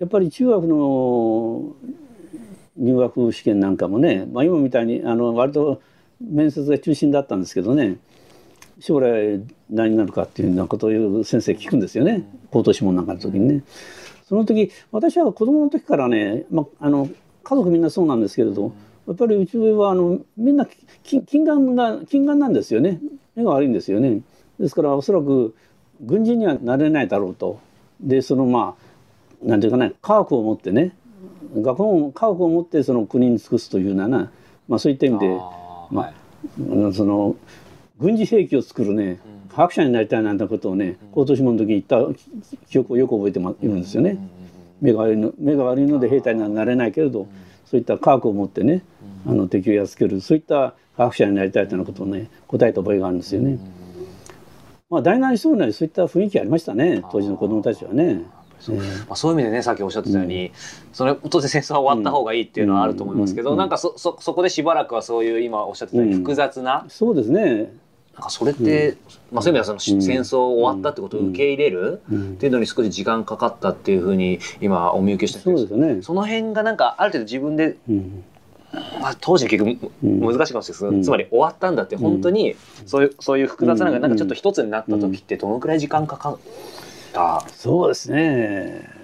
[0.00, 1.74] やっぱり中学の
[2.76, 5.82] 入学試験なんかもね、まあ、今みたいにあの割と
[6.20, 7.98] 面接が中心だったんですけどね
[8.80, 9.40] 将来
[9.70, 13.62] 何になるかっていうようなことを先生聞くんですよね高等諮問なんかの時にね。
[14.26, 17.08] その時私は子供の時からね、まあ、あの
[17.42, 18.72] 家族みんなそうなんですけれど
[19.08, 20.68] やっぱりうちはあのみんな
[21.02, 23.00] 近眼が近眼なんですよね
[23.34, 24.20] 目が悪いんですよね。
[24.58, 25.54] ですからおそらく
[26.00, 27.58] 軍人にはなれないだろうと。
[28.00, 28.84] でそのまあ
[29.42, 30.94] 何て言うかね科学を持ってね
[31.56, 34.30] 学問科学を持ってその国に尽くすというような、
[34.68, 35.40] まあ、そういった意味で
[35.90, 37.34] まあ、その
[38.00, 42.20] 軍事兵器を作るね、科学者になりたいなんてことをね、高等諮問の時に言った
[42.68, 44.18] 記憶をよく覚えているんですよね。
[44.80, 47.28] 目が悪いの目が悪いので兵隊にはなれないけれど
[47.66, 48.82] そういった科学を持ってね
[49.26, 53.58] あの敵をやっつけるそういった科学者になりたいというようなことをね答えた覚えがあるんですよね。
[54.88, 58.22] まあ大なり小なりそういった雰囲気ありましたね当時の子どもたちはね。
[58.58, 60.52] そう,、まあ、そういう意味でねさっきおっしゃってたように、うん、
[60.92, 67.72] それ当然戦争は終わった方がいいっていうのはあると思いますけど、うん、なんかそそそこでしばらくはそういう今おっしゃってたように複雑な、そうですね
[68.14, 68.96] なんかそれって、
[69.32, 76.02] まあ、そういう意味ではその戦争終わったってことを受け入れるっていうのに少し時間かかったっていうふうに今お見受けしてるんですそうですね。
[76.02, 77.76] その辺がなんかある程度自分で、
[79.00, 86.38] まあ、当時結局難しいかもしれないですけど、つまり終わったんだって本当にそういうそういう複雑なのがなんかちょっと一つになった時ってどのくらい時間かかっ
[87.12, 87.44] た？
[87.48, 89.00] そうですね。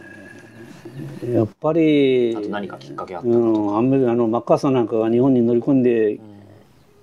[1.30, 6.22] やっぱりあと何かきっかけあったうん、アメリあのマッカーサーなんかが日本に乗り込んでき,、き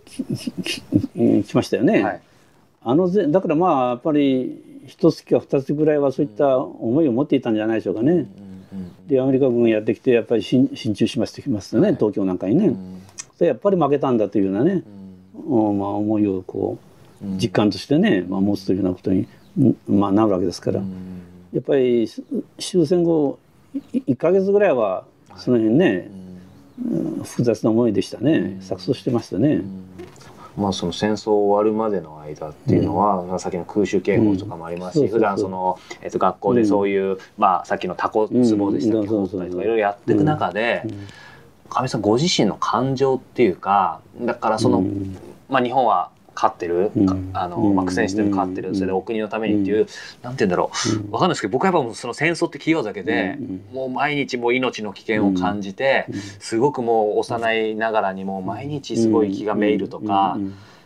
[0.06, 2.04] きましたよね。
[2.04, 2.22] はい
[2.86, 8.28] あのぜだからまあやっぱり一月か二つぐらいはそういった思いを持っていたんじゃないでしょうかね。
[9.08, 12.76] でアメリカ軍やってきてやっぱり進駐しますときますよね、東京なんかにね。
[13.40, 14.84] でやっぱり負けたんだというようなね、
[15.48, 16.78] うんまあ、思いをこ
[17.24, 19.28] う実感としてね、まあ、持つというようなことに、
[19.88, 20.82] まあ、なるわけですから、
[21.54, 22.10] やっぱり
[22.58, 23.40] 終戦後
[23.94, 25.06] 1か月ぐらいは
[25.38, 26.12] その辺ね、
[27.24, 29.62] 複雑な思いでしたね錯綜してましたね。
[30.56, 40.84] まあ、その戦争終わるまでの間っていうのは、うん、さっきの空襲警報とかもありますし、うん、普段その、えっと、学校でそういう、うん、まあ、さっきのタコ相撲でしたっけ、うん、とかいろいろやっていく中で、
[41.70, 44.84] かみさんご自身の感情っていうかだからその、
[45.50, 46.92] まあ、日本は勝ってる、
[47.34, 49.88] あのまあ、苦戦してる勝ってるそれでお国のためにっていう、
[50.22, 50.72] なんて言うんだろ
[51.10, 53.38] う、わかんないですけど僕はやっぱその戦争ってキーワードだけで、
[53.72, 56.08] もう毎日もう命の危険を感じて、
[56.40, 60.38] すごくもう幼いながらにも毎日すごい気がめいるとか。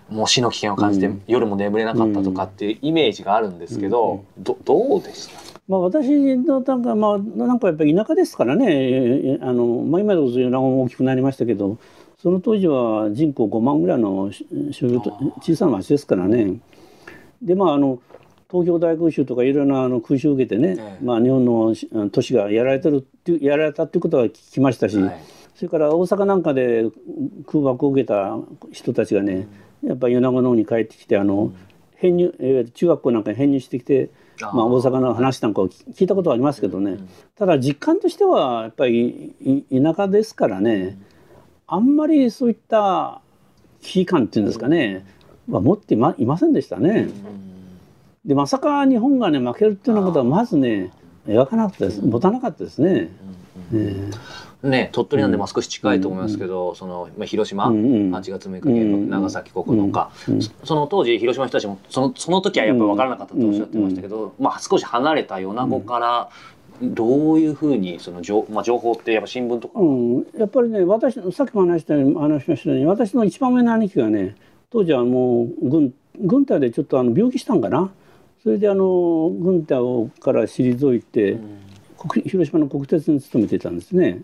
[0.09, 5.33] もう死の危険を感じて、夜も眠れなかったとかっていうイメージがあるんですけど、どどうでした？
[5.67, 6.07] まあ、私
[6.37, 9.37] のなんかまあなんかやっぱり田舎ですからね。
[9.41, 11.77] あの、まあ、今でこそ米子も大きくなりましたけど
[12.17, 14.31] その当時は人口5万ぐらいの
[15.39, 16.59] 小さな町ですからね。
[17.41, 17.99] でまああの
[18.49, 21.75] 東京大空襲とかいろんなあの空襲を受けてね、ええ、まあ、日本の
[22.09, 26.85] 都市がやられてるってやられたっていうことは聞きましたし、はい、それから大阪なんかで
[27.45, 28.37] 空爆を受けた
[28.71, 29.47] 人たちがね、
[29.83, 31.55] うん、やっぱり米子の方に帰ってきてあの、うん、
[31.95, 34.09] 編入、えー、中学校なんかに編入してきて。
[34.39, 39.33] まあ、大阪の話なんかを聞いたことはありますけどね、うん、ただ実感としてはやっぱり
[39.71, 40.95] 田舎ですからね、
[41.67, 43.21] あんまりそういった
[43.81, 45.05] 危機感っていうんですかね、
[45.49, 47.09] は持っていまいませんでしたね。
[48.25, 50.91] でまさか日本がね負けるっていうようなことはまずね
[51.27, 52.01] 描かなかったです。
[52.01, 53.09] 持たなかったですね。
[54.63, 66.29] ね、鳥取なんでまあ少し近いと思いますけど、うん、そのまあ、広島、うん、8月6日原爆、長崎9日、うん、その当時広島の人たちもそのその時はやっぱり分からなかったとおっしゃってましたけど、まあ、少し離れた米子から
[66.81, 74.35] どういうふうにその情,、まあ、情報ってやっぱ新聞とか、うん、やっぱりね私さっきも話した話しましたように私の一番上の兄貴がね
[74.69, 77.91] 当時はもう軍軍隊でちょっとあの病気したんかな？
[78.43, 84.21] それであの軍隊をから退いて、うん、広島の国鉄に勤めていたんですね。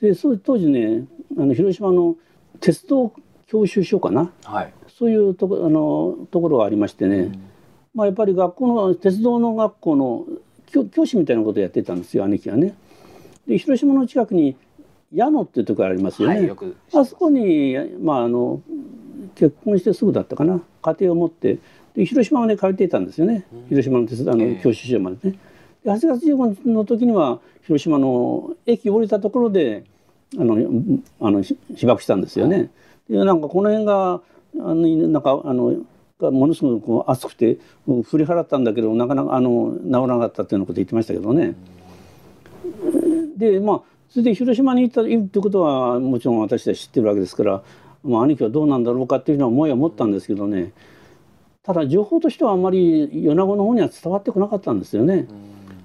[0.00, 1.04] でそう当時ね
[1.36, 2.16] あの広島の
[2.60, 3.12] 鉄道
[3.46, 7.50] 教習所かな、はい、そういうとこあのところがありましてね、うん、
[7.94, 10.24] まあ、やっぱり学校の鉄道の学校の
[10.70, 12.74] 教師みたいなことをやってたんですよ兄貴はね。
[13.46, 14.56] で広島の近くに
[15.12, 16.36] 矢野っていうところありますよね。
[16.36, 16.56] はい、
[16.94, 18.62] あそこに、まあ、あの
[19.34, 21.58] 結婚してすぐだったかな家庭を持って
[21.94, 25.38] で広島まで通っていたんですよね、うん、広島の鉄道の教習所までね。
[25.84, 29.84] で8月15日の時には広島の駅降りたところで
[30.38, 30.56] あの
[31.20, 32.70] あの被爆したんですよね。
[33.08, 34.20] でなんかこの辺が
[34.58, 35.74] あのなんかあの
[36.20, 41.54] がものすごくこう熱くて振り払ったんだけどなかなかあの治らなかったっていうようなこと言ってましたけどね。
[43.36, 47.62] でまあそれで広島に行ったってことはもちろん私たち知ってるわけですから、
[48.02, 50.72] まあ、兄貴はどうなんだろうかっていうような思いは持ったんですけどね
[51.62, 55.28] ただ情報としてはあまり米子の方には伝わってこなかったんですよね。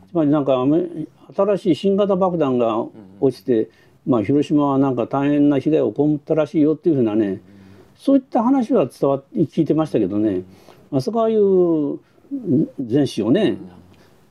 [0.09, 0.65] つまりなんか
[1.35, 2.85] 新しい新型爆弾が
[3.19, 3.69] 落ちて、
[4.07, 7.41] まあ、広島はなんか大変な被害を被ったらしいよっていうふうなね
[8.05, 10.43] そういった話は伝わって聞いてましたけどね。
[10.91, 11.99] まさかああいう
[12.79, 13.57] 全市をね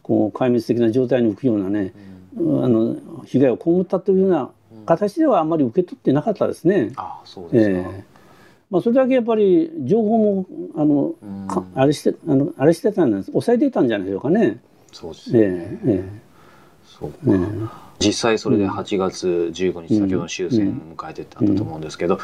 [0.00, 1.92] こう壊滅的な状態に置くようなね
[2.36, 4.50] あの被害を被ったというような
[4.86, 6.92] 形ではあまり受け取ってなかったですね。
[6.94, 8.04] あそうですか、えー
[8.70, 11.14] まあ、それだけやっぱり情報もあの、
[11.74, 13.32] あれしてあのあれしてたんです。
[13.32, 14.60] 抑えていたんじゃないでしょうかね。
[14.92, 15.40] そうですね。
[15.40, 16.04] えー、えー、
[16.84, 17.28] そうか、え。
[17.30, 22.20] ー、実際それで8月15日、先ほどの終戦を迎えてったんだと思うんですけど、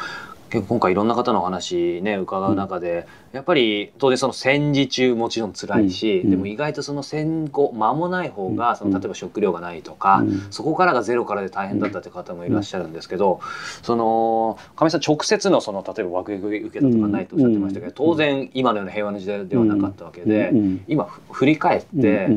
[0.51, 13.39] 結構今回いろんな方のお話ね伺う中で、やっぱり当然その戦時中もちろん辛いし、でも意外とその戦後間もない方がその例えば食料がないとか、そこからがゼロからで大変だったって方もいらっしゃるんですけど、
[13.81, 20.51] その亀井さん直接のその例えば爆撃を受けたとかないとおっしゃってましたけど当然今のような平和の時代ではなかったわけで、
[20.87, 22.27] 今振り返って。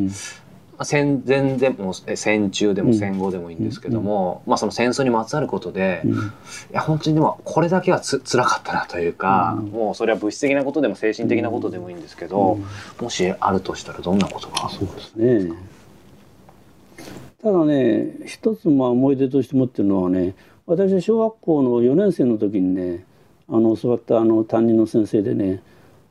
[0.83, 6.17] 戦前でも戦中でも戦後でもいいんですけども、うん、まあ、その戦争にまつわることで、うん、い
[6.73, 12.59] や本当にでもこれだけはつ辛かったなというか、うん、もうそれは物質的なことでも精神的なことでもいいんですけど、
[13.01, 14.69] もしあるとしたらどんなことが？
[14.71, 15.53] そうですね。
[17.43, 20.35] ただね一つまあ思い出として持ってるのはね
[20.67, 23.05] 私は小学校の4年生の時にね
[23.49, 25.63] あの教わったあの担任の先生でね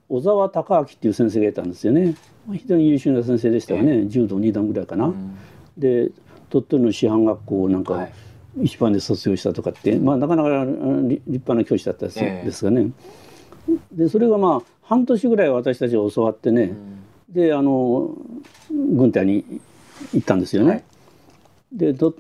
[0.09, 2.15] 小沢隆明っていう先生がいたんですよね。
[2.51, 5.05] 非常に優秀な先生でしたよね、柔道2段ぐらいかな。
[5.05, 5.35] うん、
[5.77, 6.09] で
[6.49, 8.07] 鳥取の師範学校なんか
[8.61, 12.91] 一番で卒業したとかって、まあ、なかなか立派な教師だったですがね、
[13.91, 18.15] でそれがまあ半年ぐらい私たちを教わってね、うん、であの
[18.69, 19.61] 軍隊に
[20.13, 20.69] 行ったんですよね。
[20.69, 20.83] はい、
[21.71, 22.13] で鳥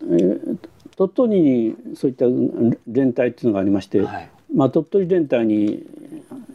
[1.13, 2.25] 取にそういった
[2.87, 5.83] 連隊っていうのがありまして、はい、まあ、鳥取連隊に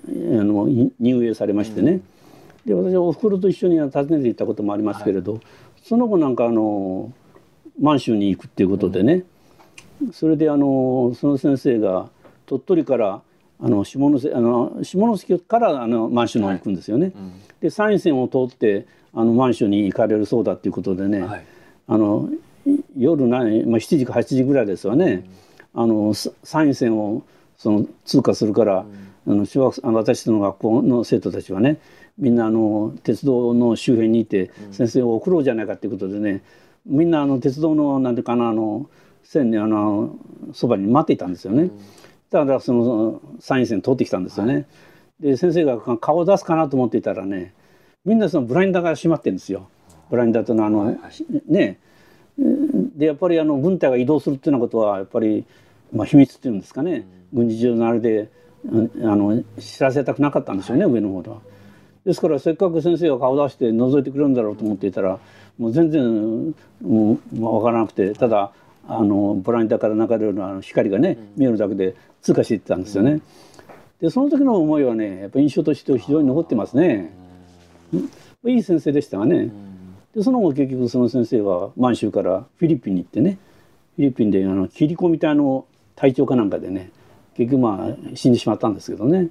[0.07, 0.67] あの
[1.01, 2.01] 入営されましてね、
[2.65, 5.43] で私はおふくろと一緒に訪ねていったこともありますけれど、はい、
[5.83, 7.13] その後なんかあの
[7.81, 9.25] 満州に行くっていうことでね、
[10.03, 12.09] うん、それであのその先生が
[12.47, 13.23] 鳥取から
[13.61, 17.07] あの下関あの下関からあの満州の方に行くんですよね。
[17.07, 17.15] はい。
[17.15, 21.45] うん、で山陰線を通ってあの満州に行かれるそうだっていうことでね、はい、
[21.89, 22.29] あの
[22.97, 25.25] 夜何、まあ、7時か8時ぐらいですわね、
[25.75, 27.23] うん、あの山陰線を
[27.59, 28.87] その通過するから、
[29.27, 31.79] あの小学あの私の学校の生徒たちはね
[32.17, 36.43] みんなあの鉄道の周辺にいて先生を送ろうじゃないかということでね
[36.87, 38.89] みんなあの鉄道のなんていうかなあの
[39.23, 40.17] 線にあの
[40.55, 41.71] そばに待っていたんですよね。
[42.31, 44.67] だからその参院選通ってきたんですよね。
[45.21, 47.53] で先生が顔を出すかなと思っていたらね
[48.05, 49.69] みんなそのブラインダーが閉まってるんですよ。
[50.11, 50.97] ブラインダーとのあの、
[51.47, 51.79] ね。
[52.39, 55.45] でやっぱりあの軍隊が移動するっていうようなことはやっぱり、
[55.93, 58.31] まあ、秘密っていうんですかね、軍事上のあれで
[58.67, 61.39] あの知らせたくなかったんですよね、上の方では。
[62.05, 65.19] ですからせっかく先生が顔出して覗いてくれるんだろうと思っていたら
[65.59, 68.53] もう全然もう、まあ、分からなくてただ
[68.89, 73.21] あのボランティアから流れるあの光がね見えるだけで通過していったんですよね。
[74.01, 77.13] でその時の思いはねやっぱ印象として非常に残ってますね。
[78.47, 79.51] いい先生でしたがね。
[80.15, 83.39] でその後結局その先生は満州からフィリピンに行ってね
[83.97, 86.91] フィリピンであの切り込み隊の隊長かなんかでね
[87.39, 89.29] 結局まあ死んでしまったんですけどね。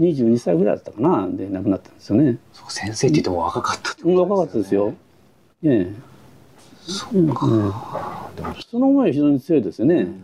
[0.00, 1.28] 22歳ぐらいだったかな。
[1.30, 2.38] で亡くなったんですよね。
[2.68, 4.94] 先生って言っても若かったってことですね、若かったですよ。
[5.62, 5.94] ええ。
[6.90, 7.72] そうか、うん、
[8.68, 10.14] その思いは非常に強いですよね、うん。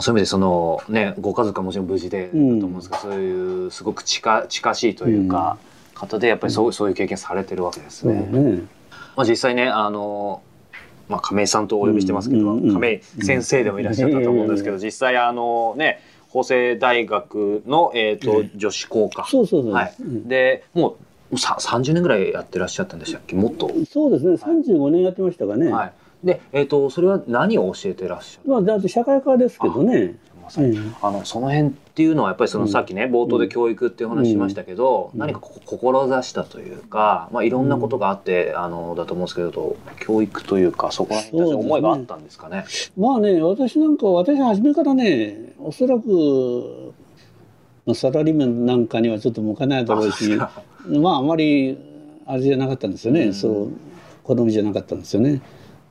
[0.00, 5.58] そういう意味でそのねご家族はもちろん無事でだと思うんですけど、そういうすごく近近しいというか、
[5.94, 8.62] 方でやっぱりそう,、そういう経験されてるわけですね。
[9.14, 10.42] まあ、実際ねあの
[11.08, 20.96] まあ、亀井さんとお呼びしてますけど、亀井先生でもいらっしゃったと思うんですけど、実際あのね法政大学の、えーと女子校科そうそうそう、はい、でも
[21.30, 23.36] うさ30年ぐらいやってらっしゃったんでしたっけ？
[23.36, 23.70] もっと。
[23.90, 24.34] そうですね。
[24.34, 25.92] 35年やってましたかね、はい、
[26.26, 28.50] で、えーと、それは何を教えてらっしゃる？
[28.50, 30.16] まあだって社会科ですけどね。
[31.00, 42.64] あのその辺っていうのはやっぱりそのさっきね冒頭で教育っていう話しましたけど、何か志したというか、まあ、いろんなことがあって、あのだと思うんですけど教育というかそこら辺に思いがあったんですかね。
[42.96, 46.92] まあね私なんか私初めからねおそらく
[47.94, 50.36] サラリーマンなんかにはちょっと向かないだろうし
[50.88, 51.78] まああまり
[52.26, 53.72] あれじゃなかったんですよね、うん、そう
[54.24, 55.42] 好みじゃなかったんですよね。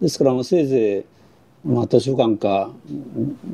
[0.01, 1.12] ですからせいぜい
[1.65, 2.71] まあ、図書館か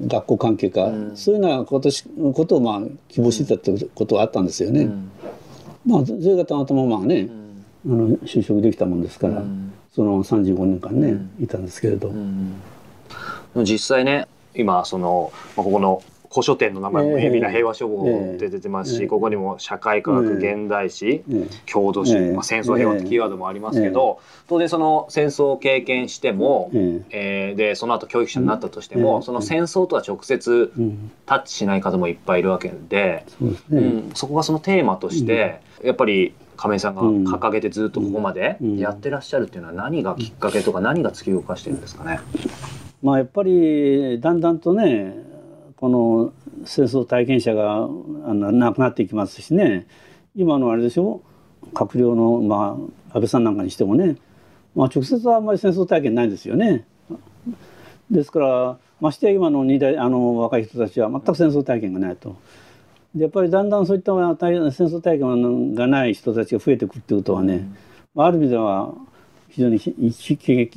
[0.08, 4.82] 学校関係か、うん、そういうようなことしことをまあ希望してたってことはあったんですよね。
[4.82, 5.12] うん、
[5.86, 7.30] まあそれがたまたままあね、
[7.86, 9.44] うん、あの就職できたもんですから、
[9.94, 12.12] その35年間ね、いたんですけれど。
[13.56, 21.24] 実際ね今その、まあ、ここの古書店の名前も海老名平和書房って出てますし、ここにも社会科学現代史、
[21.66, 26.70] 郷土史、まあ、戦争平和ってキーワードもありますけど、当然その戦争を経験しても、
[27.10, 30.72] えー、でその後教育者になったとしても、その戦争とは直接
[31.26, 33.26] タッチしない方もいっぱいいるわけで、
[33.72, 34.12] うん。
[34.14, 42.20] そこがそのテーマとして、やっぱり亀井さんが掲げてずっとここまでやってらっしゃるっていうのは何がきっかけとか何が突き動かしてるんですかね？
[43.02, 45.16] まあやっぱりだんだんとね
[45.80, 46.34] この
[46.66, 49.88] 戦争体験者があの亡くなっていきますしね
[50.36, 51.22] 今のあれでしょ？
[51.74, 52.78] 閣僚の、ま
[53.12, 54.18] あ、安倍さんなんかにしてもね、
[54.76, 56.86] まあ、直接はあんまり戦争体験ないですよね。
[58.12, 62.36] ですからましてや今の二代あの若い人たちは全く戦争体験がないと。
[63.16, 67.70] でやっぱりだんだんそういった戦争体験がない人たちが増えてくるってことはね、
[68.16, 68.94] うん、ある意味では
[69.48, 70.12] 非常に危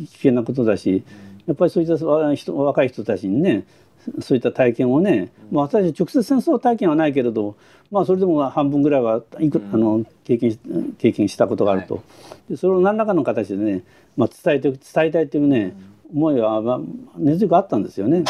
[0.06, 1.02] 険なことだし
[1.46, 2.04] やっぱりそういった
[2.52, 3.64] 若い人たちにね
[4.20, 7.56] そういった体験をね、まあ、私直接戦争体験はないけれど、
[7.90, 10.58] まあ、それでも半分ぐらいはいく、あの経験
[10.98, 12.00] 経験したことがあると、は
[12.48, 13.84] い、でそれを何らかの形でね、
[14.16, 15.76] まあ、伝えて伝えたいというね、
[16.12, 16.80] 思いは、まあ、
[17.16, 18.24] 根強くあったんですよね。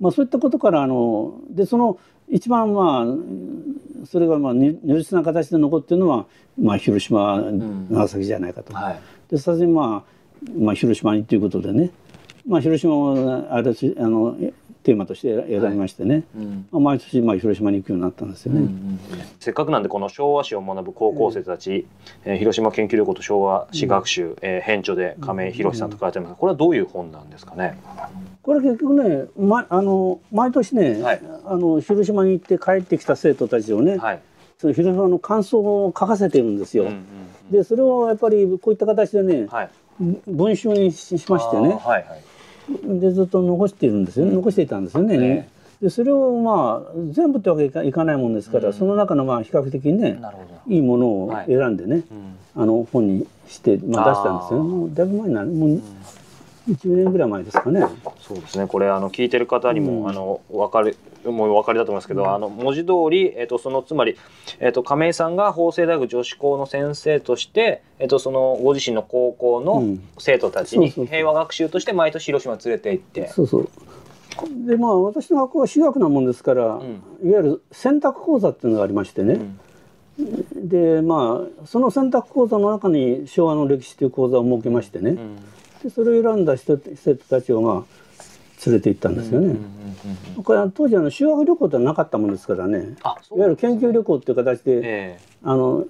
[0.00, 6.26] まあ、そういったことからあのでその一番まあそれがまあ如実な形で残っているのは、
[6.60, 7.40] まあ、広島
[7.90, 8.74] 長崎じゃないかと。
[8.74, 11.90] はい、でさすまあ、まあ、広島にということでね。
[12.46, 14.36] まあ、広島をあれあの
[14.84, 19.00] テーマとして選びましてね、はいうん、毎年まあ広島に行くようになったんですよね、うんうん、
[19.40, 21.86] せっかくなんでこの昭和史を学ぶ高校生たち、
[22.24, 27.78] えー、広島研究旅行と昭和史学習、うん、えー、編著で亀井宏さんと書いてありますがこれはどういう本なんですかね？
[28.42, 34.20] これ結局ね、ま、あの毎年ね、はい、あの広島に行って帰ってきた生徒たちをね、はい、
[34.58, 36.84] その広島の感想を書かせてるんですよ。
[36.84, 39.70] うんうんうん、でそれをやっぱりこういった形でね、はい、
[40.26, 42.24] 文集にしましてね、はいはい
[43.00, 45.48] でずっと残しているんですよ、残していたんですよね。
[45.82, 50.18] でそれをまあ全部ってわけいかないもんですから、その中のまあ比較的ね
[50.66, 52.04] いいものを選んでね、
[52.56, 54.62] あの本にして、まあ、出したんですよ。
[54.62, 55.48] もうだいぶ前になる。
[55.48, 55.80] もう
[56.68, 57.80] 10年ぐらい前ですかね。
[58.20, 58.66] そうですね。
[58.66, 64.16] これあの聞いてる方にも、あの分かるもうお分かりだと思いますけど、うん、あの文字通り、えーと、そのつまり、
[64.60, 73.28] えーと、亀井さんが法政大学女子校の先生として、えーと、そのご自身の高校の生徒たちに平和学習として毎年広島連れて行って。
[73.28, 73.68] そうそう。
[74.66, 79.38] でまあ私の学校は私学なもんですから、うん、いわゆる選択講座っていうのがありましてね、
[80.18, 85.38] うん、でまあその選択講座の中に昭和の歴史という講座を設けましてね、うん、
[85.84, 88.04] でそれを選んだ人生徒たちをまあ
[88.66, 89.56] 連れて行ったんですよね。
[90.42, 92.78] これ当時あの修学旅行ってなかったもんですからね。
[92.78, 95.84] いわゆる研究旅行っていう形で、えー、あの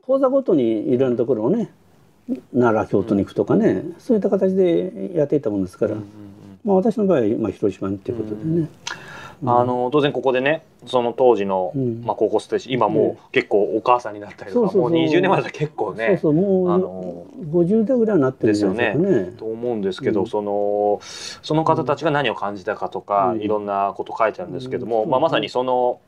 [0.00, 1.70] 講座ごとにいろんなところをね
[2.54, 5.96] 奈良京都に行くとかね、うん、そういった形でやっていたもんですから、
[6.64, 8.68] まあ、私の場合、まあ、広島にっていうことでね。
[9.44, 11.72] あの当然ここでねその当時の、
[12.04, 18.96] まあ、高校生今もう結構お母さんになったりとか、もう20年前だ結構ねそうそうもうあの50代ぐらいになってるんですよね。
[19.36, 26.00] と思うんですけど、そのその方たちが何を感じたかとか、いろんなこと書いてあるんですけども、まあ、まさにその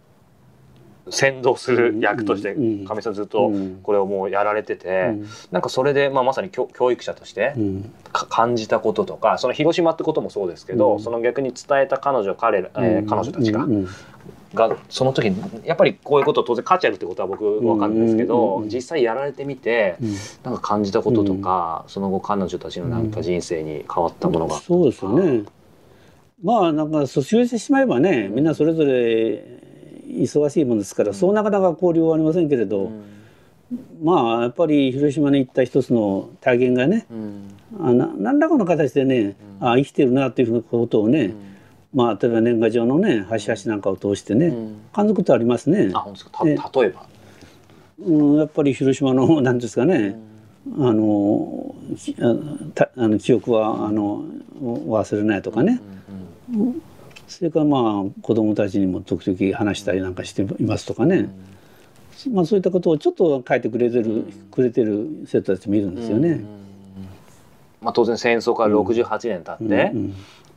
[1.10, 3.50] 先導する役として上さんずっと
[3.82, 5.14] これをもうやられてて、
[5.50, 7.54] なんかそれで、まあ、まさに教育者として
[8.12, 13.66] 感じたこととかその広島ってこともそうですけど、その逆に伝えた彼女彼,、えー、彼女たちが。
[14.54, 19.98] がその時にやっぱりこういうこと当然価値あるってことは僕分かるんですけど、実際やられてみて、
[20.42, 25.44] なんか感じたこととか、その後彼女たちのなんか人生に変わったものが、そうですよね。
[26.42, 29.57] まあなんか卒業してしまえばねみんなそれぞれ
[30.08, 32.90] 忙しいものですから、そうなかなか交流はありませんけれど、
[34.02, 37.06] まあやっぱり広島に行った一つの体験がね、
[37.78, 41.34] あな何らかの形でね、あ生きてるなっていうふうなことをね、
[41.92, 44.52] まあ例えば年賀状のね端々なんかを通してね、
[44.92, 45.90] 感じることありますね。
[45.92, 46.80] あ本当ですか。
[46.80, 47.06] 例えば、
[48.00, 50.18] うん、やっぱり広島の 何ですかね、
[50.78, 51.74] あの
[52.74, 54.24] たあの記憶はあの
[54.60, 55.80] 忘れないとかね、
[57.28, 61.28] それからまあ子どもたちにも時々話したりなんかしていますとかね、
[62.26, 66.44] うん、まあ、そういったことをちょっと書いてくれてる、うん、くれてる生徒たちもいるんですよね。
[67.80, 69.92] まあ、当然戦争から68年経って、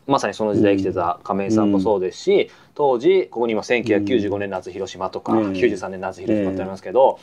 [0.08, 7.20] まさにその時代生きてた亀井さんもそうですし、当時ここに今1995年夏広島とか、うん、93年夏広島ってありますけど、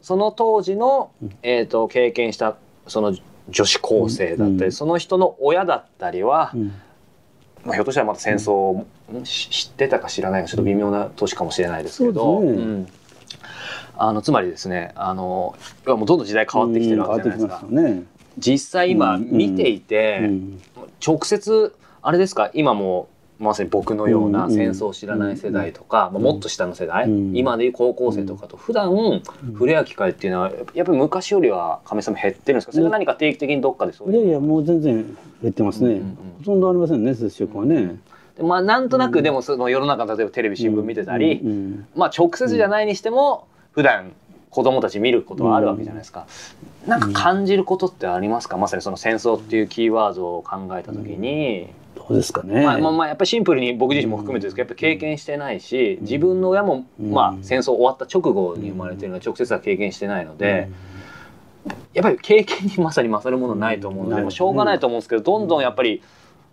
[0.00, 1.10] その当時の、
[1.42, 2.56] えーと、経験した
[2.86, 3.14] その
[3.50, 6.52] 女子高生だったり、その人の親だったりは、
[7.64, 8.86] まあ、ひょっとしたらまた戦争を
[9.24, 12.50] 知ってたか知らないかちょっと微妙な年かもしれないですけど、ね。
[12.52, 12.88] うん、
[13.96, 15.56] あのつまりですねあの
[15.86, 17.66] もうどんどん時代変わってきてるわけじゃないですか。
[17.68, 18.02] ね、
[18.38, 20.30] 実際今見ていて、
[21.04, 22.50] 直接あれですか？
[22.54, 28.90] 今もまさに僕のような戦争を知らない世代とか、まあ、もっと下の世代、今でいう高校生とかと普段
[29.52, 32.72] 触れ合う機会っていうのはやっぱり昔よりは亀さんも減ってるんですか？
[32.72, 36.00] それは何か定期的にどっかでそういやいやもう全然減ってますね、
[36.38, 38.00] ほとんどありませんね接触はね。
[38.40, 41.40] まあなんとなくでもその世の中例えばテレビ新聞見てたり、
[41.94, 44.10] まあ直接じゃないにしても普段
[44.50, 46.26] 子供たち見ることはあるわけじゃないですか。
[46.86, 48.56] なんか感じることってありますか？
[48.56, 51.68] まさにその戦争っていうキーワードを考えた時に。
[52.08, 52.64] そうですかね。
[52.64, 60.70] まあ、まあ、まあ、やっぱりシンプルに僕自身も含めてですけど、やっぱ経験してないし、自分の親も、まあ、戦争終わった直後に生まれてるのは直接は経験してないので。
[61.92, 66.02] やっぱり経験にまさに勝るものないと思うので、もしょうがないと思うんですけど、どんどんやっぱり。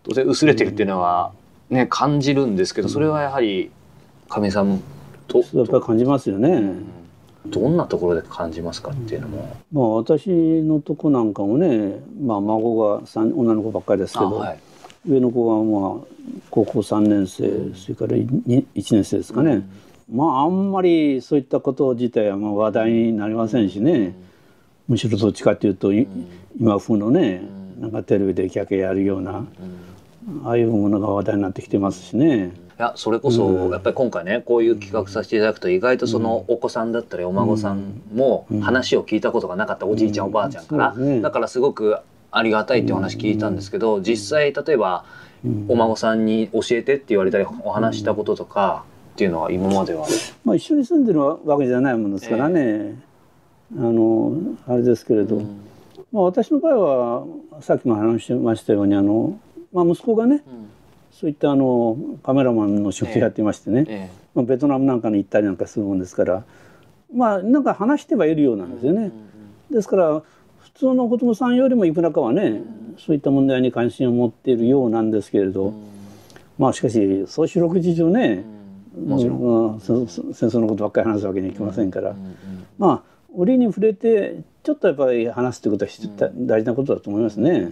[0.03, 1.31] 当然薄れてるっていうのは、
[1.69, 3.71] ね、感じるんですけど、それはやはり。
[4.29, 4.81] 亀井さん
[5.27, 5.39] と。
[5.39, 6.73] やっぱり感じますよね。
[7.47, 9.55] どんなところで感じますかっていうのも。
[9.71, 14.35] まあ、私のとこなんかもね、まあ、孫が三女の子ばっかりですけど。
[14.35, 14.59] はい
[15.07, 19.67] 上の子がまあ高校3年生それから1年生ですかね、
[20.11, 24.15] まああんまりそういったこと自体はまあ話題になりませんしね、
[24.87, 27.41] むしろどっちかというと、今風のね、
[27.79, 29.45] なんかテレビでキャキャやるような、
[30.43, 32.53] ああいうものが話題になってきてますしね。
[32.77, 40.93] いやそれこそやっぱり今回ねこういう企画させていただくと意外とそのお子さんだったりお孫さんも話を聞いたことがなかったおじいちゃんおばあちゃんから。
[41.21, 41.95] だからすごく
[42.37, 45.05] ありがたいってお話聞いたんですけど実際例えば
[45.69, 48.83] お孫さんに教えてって言われたりお話したこととか
[49.13, 50.05] っていうのは今までは、
[50.43, 55.41] まあ、一緒に住んでるわけじゃないものですからね、えー、あのあれですけれど、
[56.11, 57.23] まあ、私の場合
[57.55, 59.39] はさっきも話しましたようにあの、
[59.71, 60.43] まあ、息子がね、
[61.11, 66.43] そういったあのカメラマンの仕事やってましてね、ええ、まあ、ベトナムなんかに行ったりなんかするもんですから。
[67.13, 69.11] まあなんか話してはいるようなんですよね。
[69.71, 70.25] ですから普
[70.75, 72.61] 通の子供さんよりもいくらかはね、
[72.97, 75.73] そういった問題に関心を持っているようなんですけれど、
[76.57, 78.43] まあしかしそう四六時中ね、
[79.05, 82.13] もちろん、戦争のことばっかり話すわけにはいきませんから、
[82.77, 87.71] まあ折に触れてちょっとやっぱり話すということは大事なことだと思いますね。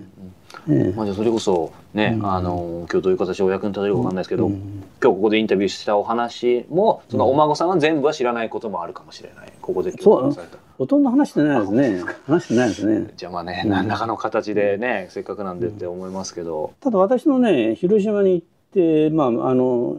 [0.70, 9.52] ええ、まあ、じゃそれこそね、うん、あの今日どういう形でお役に立てるかわかんないですけど、うん、今日ここでインタビューしたお話もそのお孫さんは全部は知らないこともあるかもしれない。
[9.62, 10.36] ここでそう
[10.78, 12.04] ほとんど話してないですね。
[12.26, 13.14] 話してないですね。
[13.16, 19.98] じゃあまあね、何らかの形でねせっかくなんでって思いますけど、ただ私のね広島に行ってまああの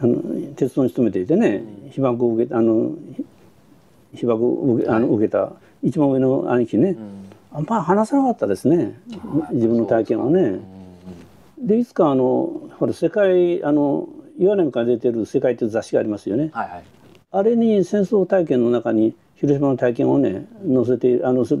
[0.00, 2.92] あの鉄道に勤めていてね被爆を受けあの
[4.14, 6.96] 被爆を受け,、あの受けた一番上の兄貴ね、
[7.52, 9.00] あんまり話さなかったですね。
[9.52, 10.60] 自分の体験をね。
[11.58, 16.50] でいつかあのほら世界あの岩年から出てる「世界」という雑誌がありますよね。
[16.52, 16.84] はいはい、
[17.30, 21.56] あれに戦争体験の中に広島の体験をね載せてあの書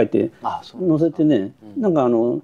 [0.00, 2.40] いて載せてね、うん、なんかあの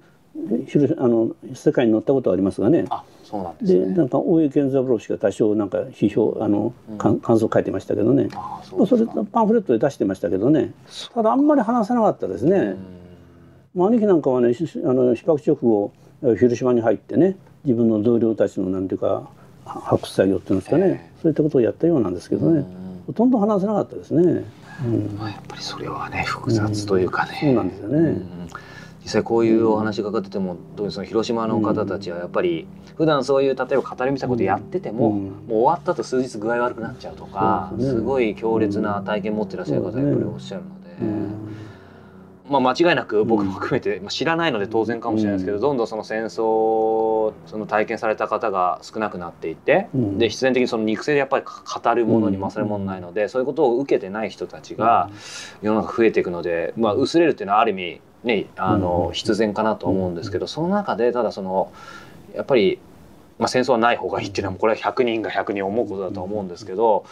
[0.67, 2.85] 広あの世界に載ったことはありますがね。
[3.23, 8.29] そうなんです、ね、でなんか大江健三郎氏が多少なんか批評あの、うん、感想書いてましたけどね。
[8.63, 10.73] そそれパンフレットで出してましたけどね。
[11.13, 12.75] ただあんまり話さなかったですね。
[13.73, 19.27] まあ、兄貴なんかはねあの被爆直後広島に入ってね自分の同僚たちのなんていうか
[19.65, 22.63] 発掘作業っていうんですかね、そういったことをやったようなんですけどね、
[23.07, 24.43] ほとんど話せなかったですね。
[24.83, 28.21] うん、まあ、やっぱりそれはね複雑というかね、そうなんですよね。
[29.03, 32.65] 実際こういうお話がかってても、どうその広島の方たちはやっぱり
[32.97, 40.85] 普段そういう例えば語りみたいなことやってても、もう終わった後数日具合悪くなっちゃうとかすごい強烈な体験持ってらっしゃる方やっぱりおっしゃるので。
[42.47, 55.09] まあ、間違いなく僕も含めて、まあ、知らないので当然かもしれないですけど、どんどんその戦争その体験された方が少なくなっていって、で必然的にその肉声でやっぱり語るものに勝るものないので、そういうことを受けてない人たちが
[55.61, 61.71] 世の中増えていくので、まあ、薄れるっていうのはある意味、ね、あの必然かなと思うんですけどその中でただその
[62.35, 62.79] やっぱり
[63.37, 67.05] まあ、戦争はない方がいいっていうのはこれは100人が100人思うことだと思うんですけど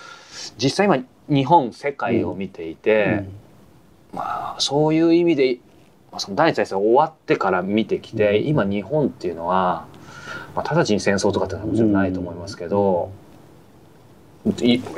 [0.58, 3.26] 実際今日本世界を見ていて、
[4.14, 5.59] まあそういう意味で
[6.18, 9.88] その第一次大戦終わってから見てきて、今日本っていうのは、
[10.55, 13.11] まあ、直ちに戦争とかってのはもちろんないと思いますけど、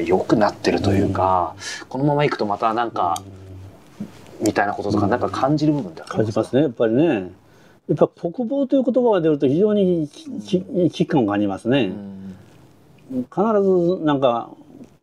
[0.05, 1.55] 良くなってるというか、
[1.87, 3.15] このままいくとまたなんか、
[4.41, 7.31] みたいなこととかなんか感じる部分って感じますねやっぱりね。
[7.87, 11.93] やっぱ国防という言葉が出ると非常に危機感がありますね。
[13.09, 14.49] 必ずなんか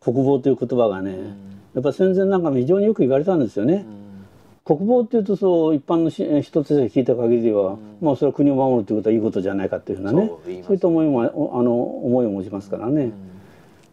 [0.01, 1.17] 国防という言葉がね、
[1.75, 3.87] やっぱ戦前なんかも非常によく言われたんですよね。
[4.65, 10.31] 国防っていうとそう一般の人として聞いた限りでは、うん、まあそれは国を守るということはいいことじゃないかっていうふうなね
[10.65, 11.27] そういった思いもあ
[11.63, 13.13] の思いを持ちますからね、うん、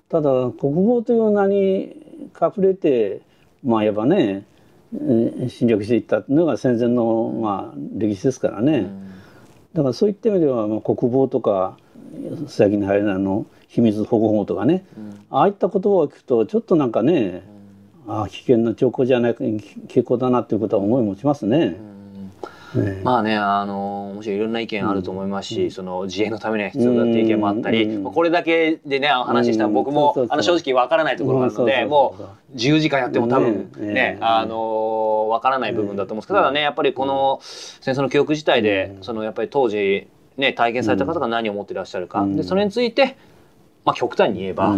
[0.09, 1.95] ただ国防という名に
[2.39, 3.22] 隠れて
[3.63, 4.45] まあいわばね
[5.47, 9.11] 侵略していったのが戦前のまあ歴史ですからね、うん、
[9.74, 11.78] だからそういった意味では、まあ、国防とか
[12.47, 14.84] 最近の入るあの秘密保護法とかね、
[15.30, 17.43] ああいった言葉を聞くとちょっとなんかね、
[18.10, 21.78] あ危険な兆候じゃない傾向だなということは思い持ちますね。
[22.76, 40.07] ね、まあねあのもちろんいろんな意見あると思いますし、うん、その自衛のためには必要だっていう意見もあったり、うん、これだけでねお話ししたら僕も、あの正直わからないところがあるので、もう自由時間やっても多分ね、ねあのわからない部分だと思うんですけど、ただねやっぱりこの戦争の記憶自体で、そのやっぱり当時
[40.38, 43.18] ね体験された方が何を思っていらっしゃるか、でそれについて、
[43.84, 44.78] まあ、極端に言えば、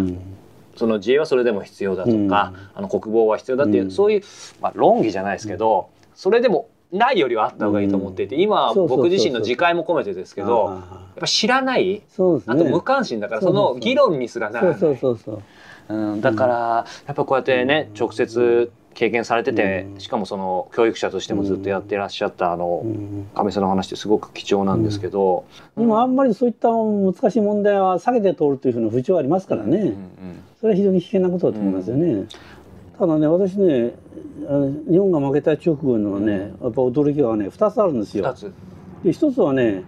[0.76, 4.22] その自衛はそれでも必要だとか、うん、あの国防は必要だっていう、うん、そういう、
[4.60, 12.02] まあ、論議じゃないですけど、それでもないよりはあった方がいいと思っていて、今僕自身の自戒も込めてですけどやっぱ知らない、ね、
[12.46, 16.20] あと無関心だからその議論にすらならない。
[16.20, 20.00] だからやっぱこうやってね直接経験されてて、うん。
[20.00, 23.26] しかもその教育者としてもずっとやってらっしゃったあのうん。
[23.34, 25.46] 亀井さんの話ってすごく貴重なんですけど、
[25.78, 29.96] 今あんまりそういった難しい問題は避けて通るというふうな風潮がありますからね、うんうん
[30.62, 32.24] それは非常に危険なことだと思いますよね。
[32.96, 33.94] ただね私ね
[34.48, 38.32] あの日本が負けた直後のねやっぱ驚きがね2つあるんですよ。
[39.02, 39.82] で1つはね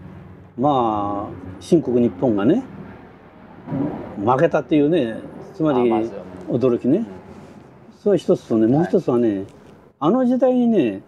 [0.59, 2.65] まあ新国日本がね
[4.19, 5.21] 負けたっていうね
[5.55, 5.79] つまり
[6.49, 7.07] 驚きね。
[8.01, 9.45] それは一つとねもう一つはね、
[10.01, 11.03] あの時代にね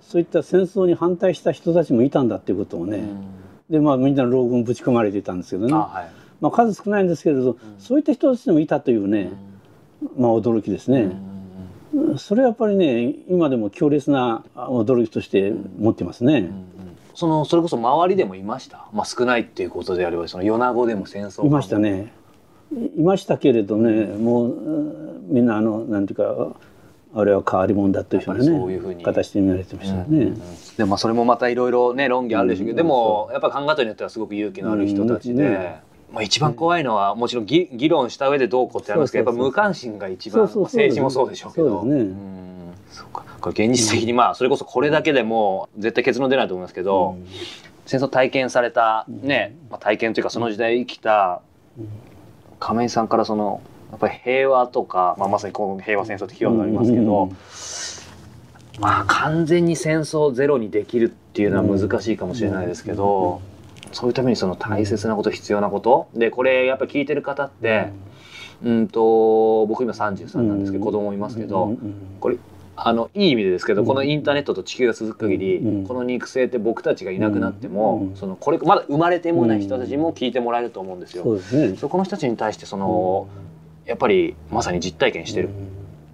[0.00, 3.24] そういった戦争に反対した人たちもいたんだっていうことをね、うん。
[3.68, 5.74] でまあみんな牢軍ぶち込まれていたんですけどね。
[5.74, 9.30] あはいまあ、数少ないんですけれど、そういった人たちもいたというね、
[10.16, 11.12] まあ、驚きですね、
[12.16, 16.50] それはやっぱりね今でも強烈な驚きとして持ってますね、
[17.14, 22.12] そのそれこそ周りでもいました、まあ、少ないっていうことであればその米子でも戦争いましたね。
[22.72, 26.56] いましたけれどねもううんみんなあのなんていうか
[27.12, 28.98] あれは変わり者だというふうなやっぱりそういうふうに。
[28.98, 30.40] ね形で見られてましたね、うん
[30.76, 32.76] でもまあそれもまたいろいろね論議あるでしょうけど、うん。
[32.76, 35.52] でもやっぱ考え方によってはすごく勇気のある人たちで、うん。
[35.52, 35.82] ね
[36.12, 41.84] まあ、一番怖いのはもちろん議議論した上でどうこうってありますけどやっぱ無関心が一番政治もそうでしょうけど。
[42.90, 43.24] そうか。
[43.40, 47.16] これ現実的にまあそれこそこれだけでも絶対結論出ないと思いますけど、
[47.86, 51.42] 戦争体験されたね、まあ、体験というかその時代生きた
[52.58, 57.36] 亀井さんからそのやっぱり平和とか、まあ、まさにこの平和戦争ってキーワードがありますけど、うん。
[58.80, 63.40] まあ完全に戦争をゼロにできるっていうのは難しいかもしれないですけど、
[63.92, 66.08] そういうためにその大切なこと必要なこと。
[66.14, 67.92] でこれやっぱり聞いてる方って、
[68.62, 68.88] うん。
[68.88, 71.70] と僕今33なんですけど、子供いますけど、うん。
[71.70, 71.94] うん。
[72.20, 72.36] これ
[72.76, 73.86] あのいい意味でですけど、うん。
[73.86, 75.86] このインターネットと地球が続く限り、うん。
[75.86, 78.16] この肉声って僕たちがいなくなっても、うん。
[78.16, 81.24] そのこれまだ生まれてもない人たちも聞いてもらえると思うんですよ。
[81.24, 81.76] そうですね。
[81.76, 83.28] そこの人たちに対してその、
[83.86, 85.48] やっぱりまさに実体験してる。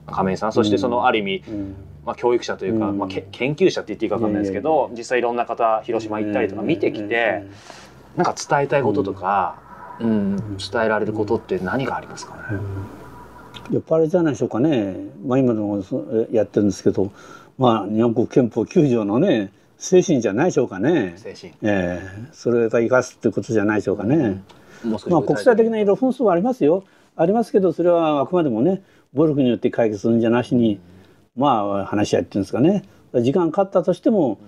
[0.07, 0.53] 亀井さん。
[0.53, 1.75] そしてそのある意味、うん
[2.07, 2.99] まあ、教育者というか、うん。
[2.99, 7.43] まあ、け研究者って言っていいか分かんないですけど実際いろんな方広島行ったりとか見てきて、
[8.17, 9.59] なんか伝えたいこととか、
[10.01, 12.35] うん伝えられることって何がありますか？
[12.53, 12.59] ね、
[13.73, 14.95] やっぱあれじゃないでしょうかね、
[15.25, 17.11] まあ、今でもそやってるんですけど、
[17.59, 21.53] まあ、日本国憲法9条のね精神じゃないでしょうかね、精神。
[21.63, 22.29] ええ。
[22.33, 24.43] それが生かすっていうことじゃないでしょうかね。
[24.85, 26.85] もう少しまあ、国際的ないろいろ紛争はありますよ。
[27.17, 28.83] ありますけどそれはあくまでもね
[29.15, 30.79] 暴力によって解決するんじゃなしに
[31.37, 32.83] まあ話し合いっていうんですかね。
[33.15, 34.39] 時間かかったとしても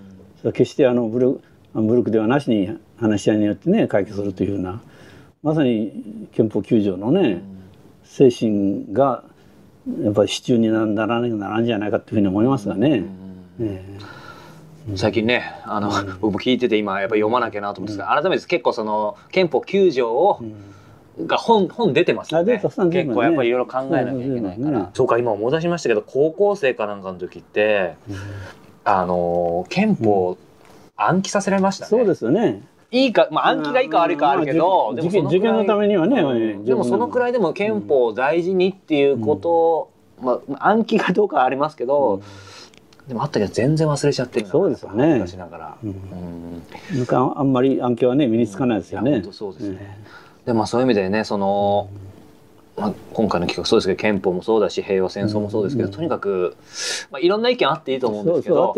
[0.43, 1.41] 決してあの武力
[1.73, 4.81] 武力ではなしに話し合いによってね解決するというような
[5.43, 7.41] まさに憲法9条のね
[8.03, 9.23] 精神が
[10.03, 13.03] やっぱり支柱にならなきゃならんじゃないかというふうに思いますがね。
[13.59, 13.83] え
[14.95, 20.41] 最近ねあの、僕も聞いてて今やっぱり読まなきゃなと思うんですが、改めて結構その憲法9条を、
[21.25, 22.53] が本本出てますよね。
[22.53, 22.61] ね。
[22.61, 22.77] 結
[23.13, 27.95] 構やっぱりいろいろ考えなきゃいけないから、うんそうか今思い出しましたけど高校生かなんかの時って、
[28.83, 30.37] あの憲法
[30.95, 32.63] 暗記させられましたね、そうですよね。
[32.91, 36.65] いいか、まあ、暗記がいいか悪いかはあるけど、まあでも受験のためにはねうん。
[36.65, 39.91] でもそのくらいでも憲法を大事にっていうことを、
[40.21, 42.21] まあ、暗記がどうかはありますけど、
[43.07, 44.51] でもあったけど全然忘れちゃってるな。
[44.51, 45.03] そうですよね。
[45.05, 45.89] 恥ずかしながら、うん。
[45.89, 47.37] うん。
[47.37, 49.23] あんまり暗記はね身につかないですよね。
[49.31, 49.99] そうですね、
[50.49, 51.91] でまあそういう意味でねその、
[52.75, 56.57] まあ、今回の企画そうですけど憲法もそうだし平和戦争もそうですけど、うんとにかく、
[57.11, 58.73] まあ、いろんな意見あっていいと思うんですけど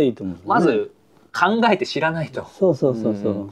[0.45, 0.91] まず
[1.33, 2.45] 考えて知らないと。
[2.59, 3.31] そうそうそうそう。
[3.31, 3.51] うん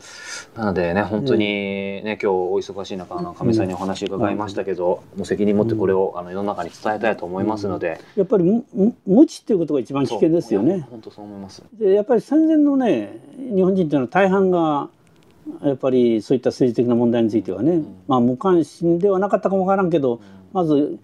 [0.57, 10.85] なのでね本当にね、今日お忙しい中あの亀井さんにお話伺いましたけど、もう責任持ってこれをあの世の中に伝えたいと思いますので、やっぱりむむ無知っていうことが一番危険ですよね。
[10.89, 11.63] 本当そう思います。
[11.79, 14.89] でやっぱり戦前のね日本人っていうのは大半が
[15.63, 20.21] やっぱりそういった政治的な問題についてはね、まあ無関心ではなかったかもわからんけど、
[20.53, 20.99] まず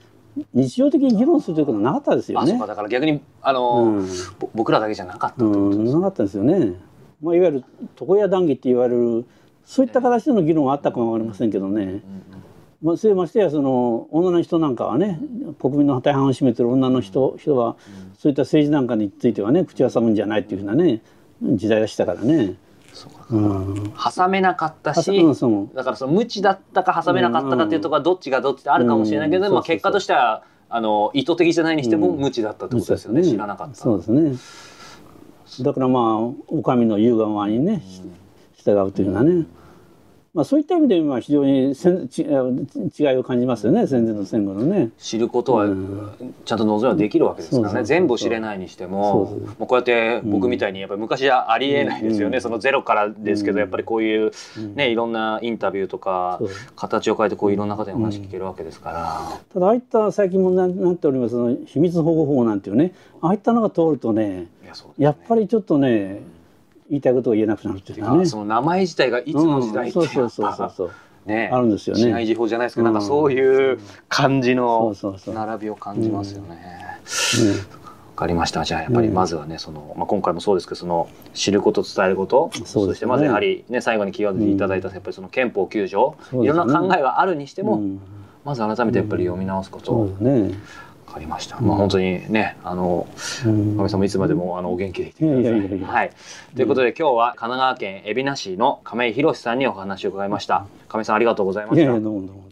[0.54, 2.58] 日常的に議論するということはなかったですよね。
[2.58, 4.08] だから逆にあの、うん。
[4.40, 6.74] ぼ僕らだけじゃなかったなかったですよね。
[7.22, 7.64] まあ、いわゆる
[8.00, 9.26] 床屋談義って言われる
[9.66, 12.04] そういった形での議論はあったかもわかりませんけどね、
[12.84, 15.20] まあ、それましてやその女の人なんかはね
[15.60, 17.78] 国民の大半を占めてる女の人人は
[18.18, 21.02] そういった政治なんかについてはね口を挟むんじゃないっていうふうなね
[21.42, 22.56] 時代でしたからね。
[22.96, 25.26] 挟めなかったし、
[25.74, 32.20] だからその無知だったか挟めなかったかっていうところはどっちがどっちってあるかもしれないけど、まあ、結果としてはあの意図的じゃないにしてもうん。
[32.20, 33.76] 無知だったってことですよね、知らなかった。
[33.76, 34.36] そうですね。
[35.64, 36.04] だからまあ
[36.48, 37.82] お上の言うがままにね
[38.58, 39.46] 従うというようなね
[40.36, 44.90] まあ、そういった意味でまあ非常にせんち違いを感じますよね戦前と戦後のね。
[44.98, 45.66] 知ることは
[46.44, 47.84] ちゃんと望みはできるわけですからね。
[47.86, 52.42] 全部知れないにしてもそうそうもうこうやって僕みたいにやっぱり昔はありえないですよね、うん。
[52.42, 53.60] そのゼロからですけど、うん。
[53.62, 54.76] やっぱりこういううん。
[54.76, 56.42] ねいろんなインタビューとか
[56.76, 62.94] 形を変えてこういろんな方にお話聞けるわけですから、ただああいった最近もななっておりますその秘密保護法なんていうね。
[63.22, 64.48] ああいったのが通るとね。
[64.98, 66.22] やっぱりちょっとね
[66.90, 68.22] 言いたいことを言えなくなるっていうかね。
[68.24, 70.92] あその名前自体がいつの時代ってうんそうそうそうそう
[71.26, 74.96] ねあるんですよね市内時報じゃないですけど、うんなんかそういう感じその。
[75.34, 76.56] 並びを感じますよね。
[76.56, 76.66] ね
[78.16, 78.64] わかりました。
[78.64, 88.00] じゃあやっぱりまずはね、そのまあ今回もそうですけど、その知ること伝えること、そうですねそしてまずやはりね最後にキーワードでいただいたやっぱりその憲法9条、いろんな考えがあるにしても、うん
[88.46, 90.54] まず改めてやっぱり読み直すこと、わそうね。
[91.16, 91.58] かりました。
[91.58, 93.08] うんまあ本当にねあの
[93.46, 95.80] うん亀さんもいつまでもあのお元気でいてください。
[95.80, 96.12] はい。
[96.56, 100.66] ということで今日は神奈川県海老名市の亀井博さんにお話を伺いました。
[100.90, 102.00] 亀井さんありがとうございましたいやいや。
[102.00, 102.45] どうもどうも。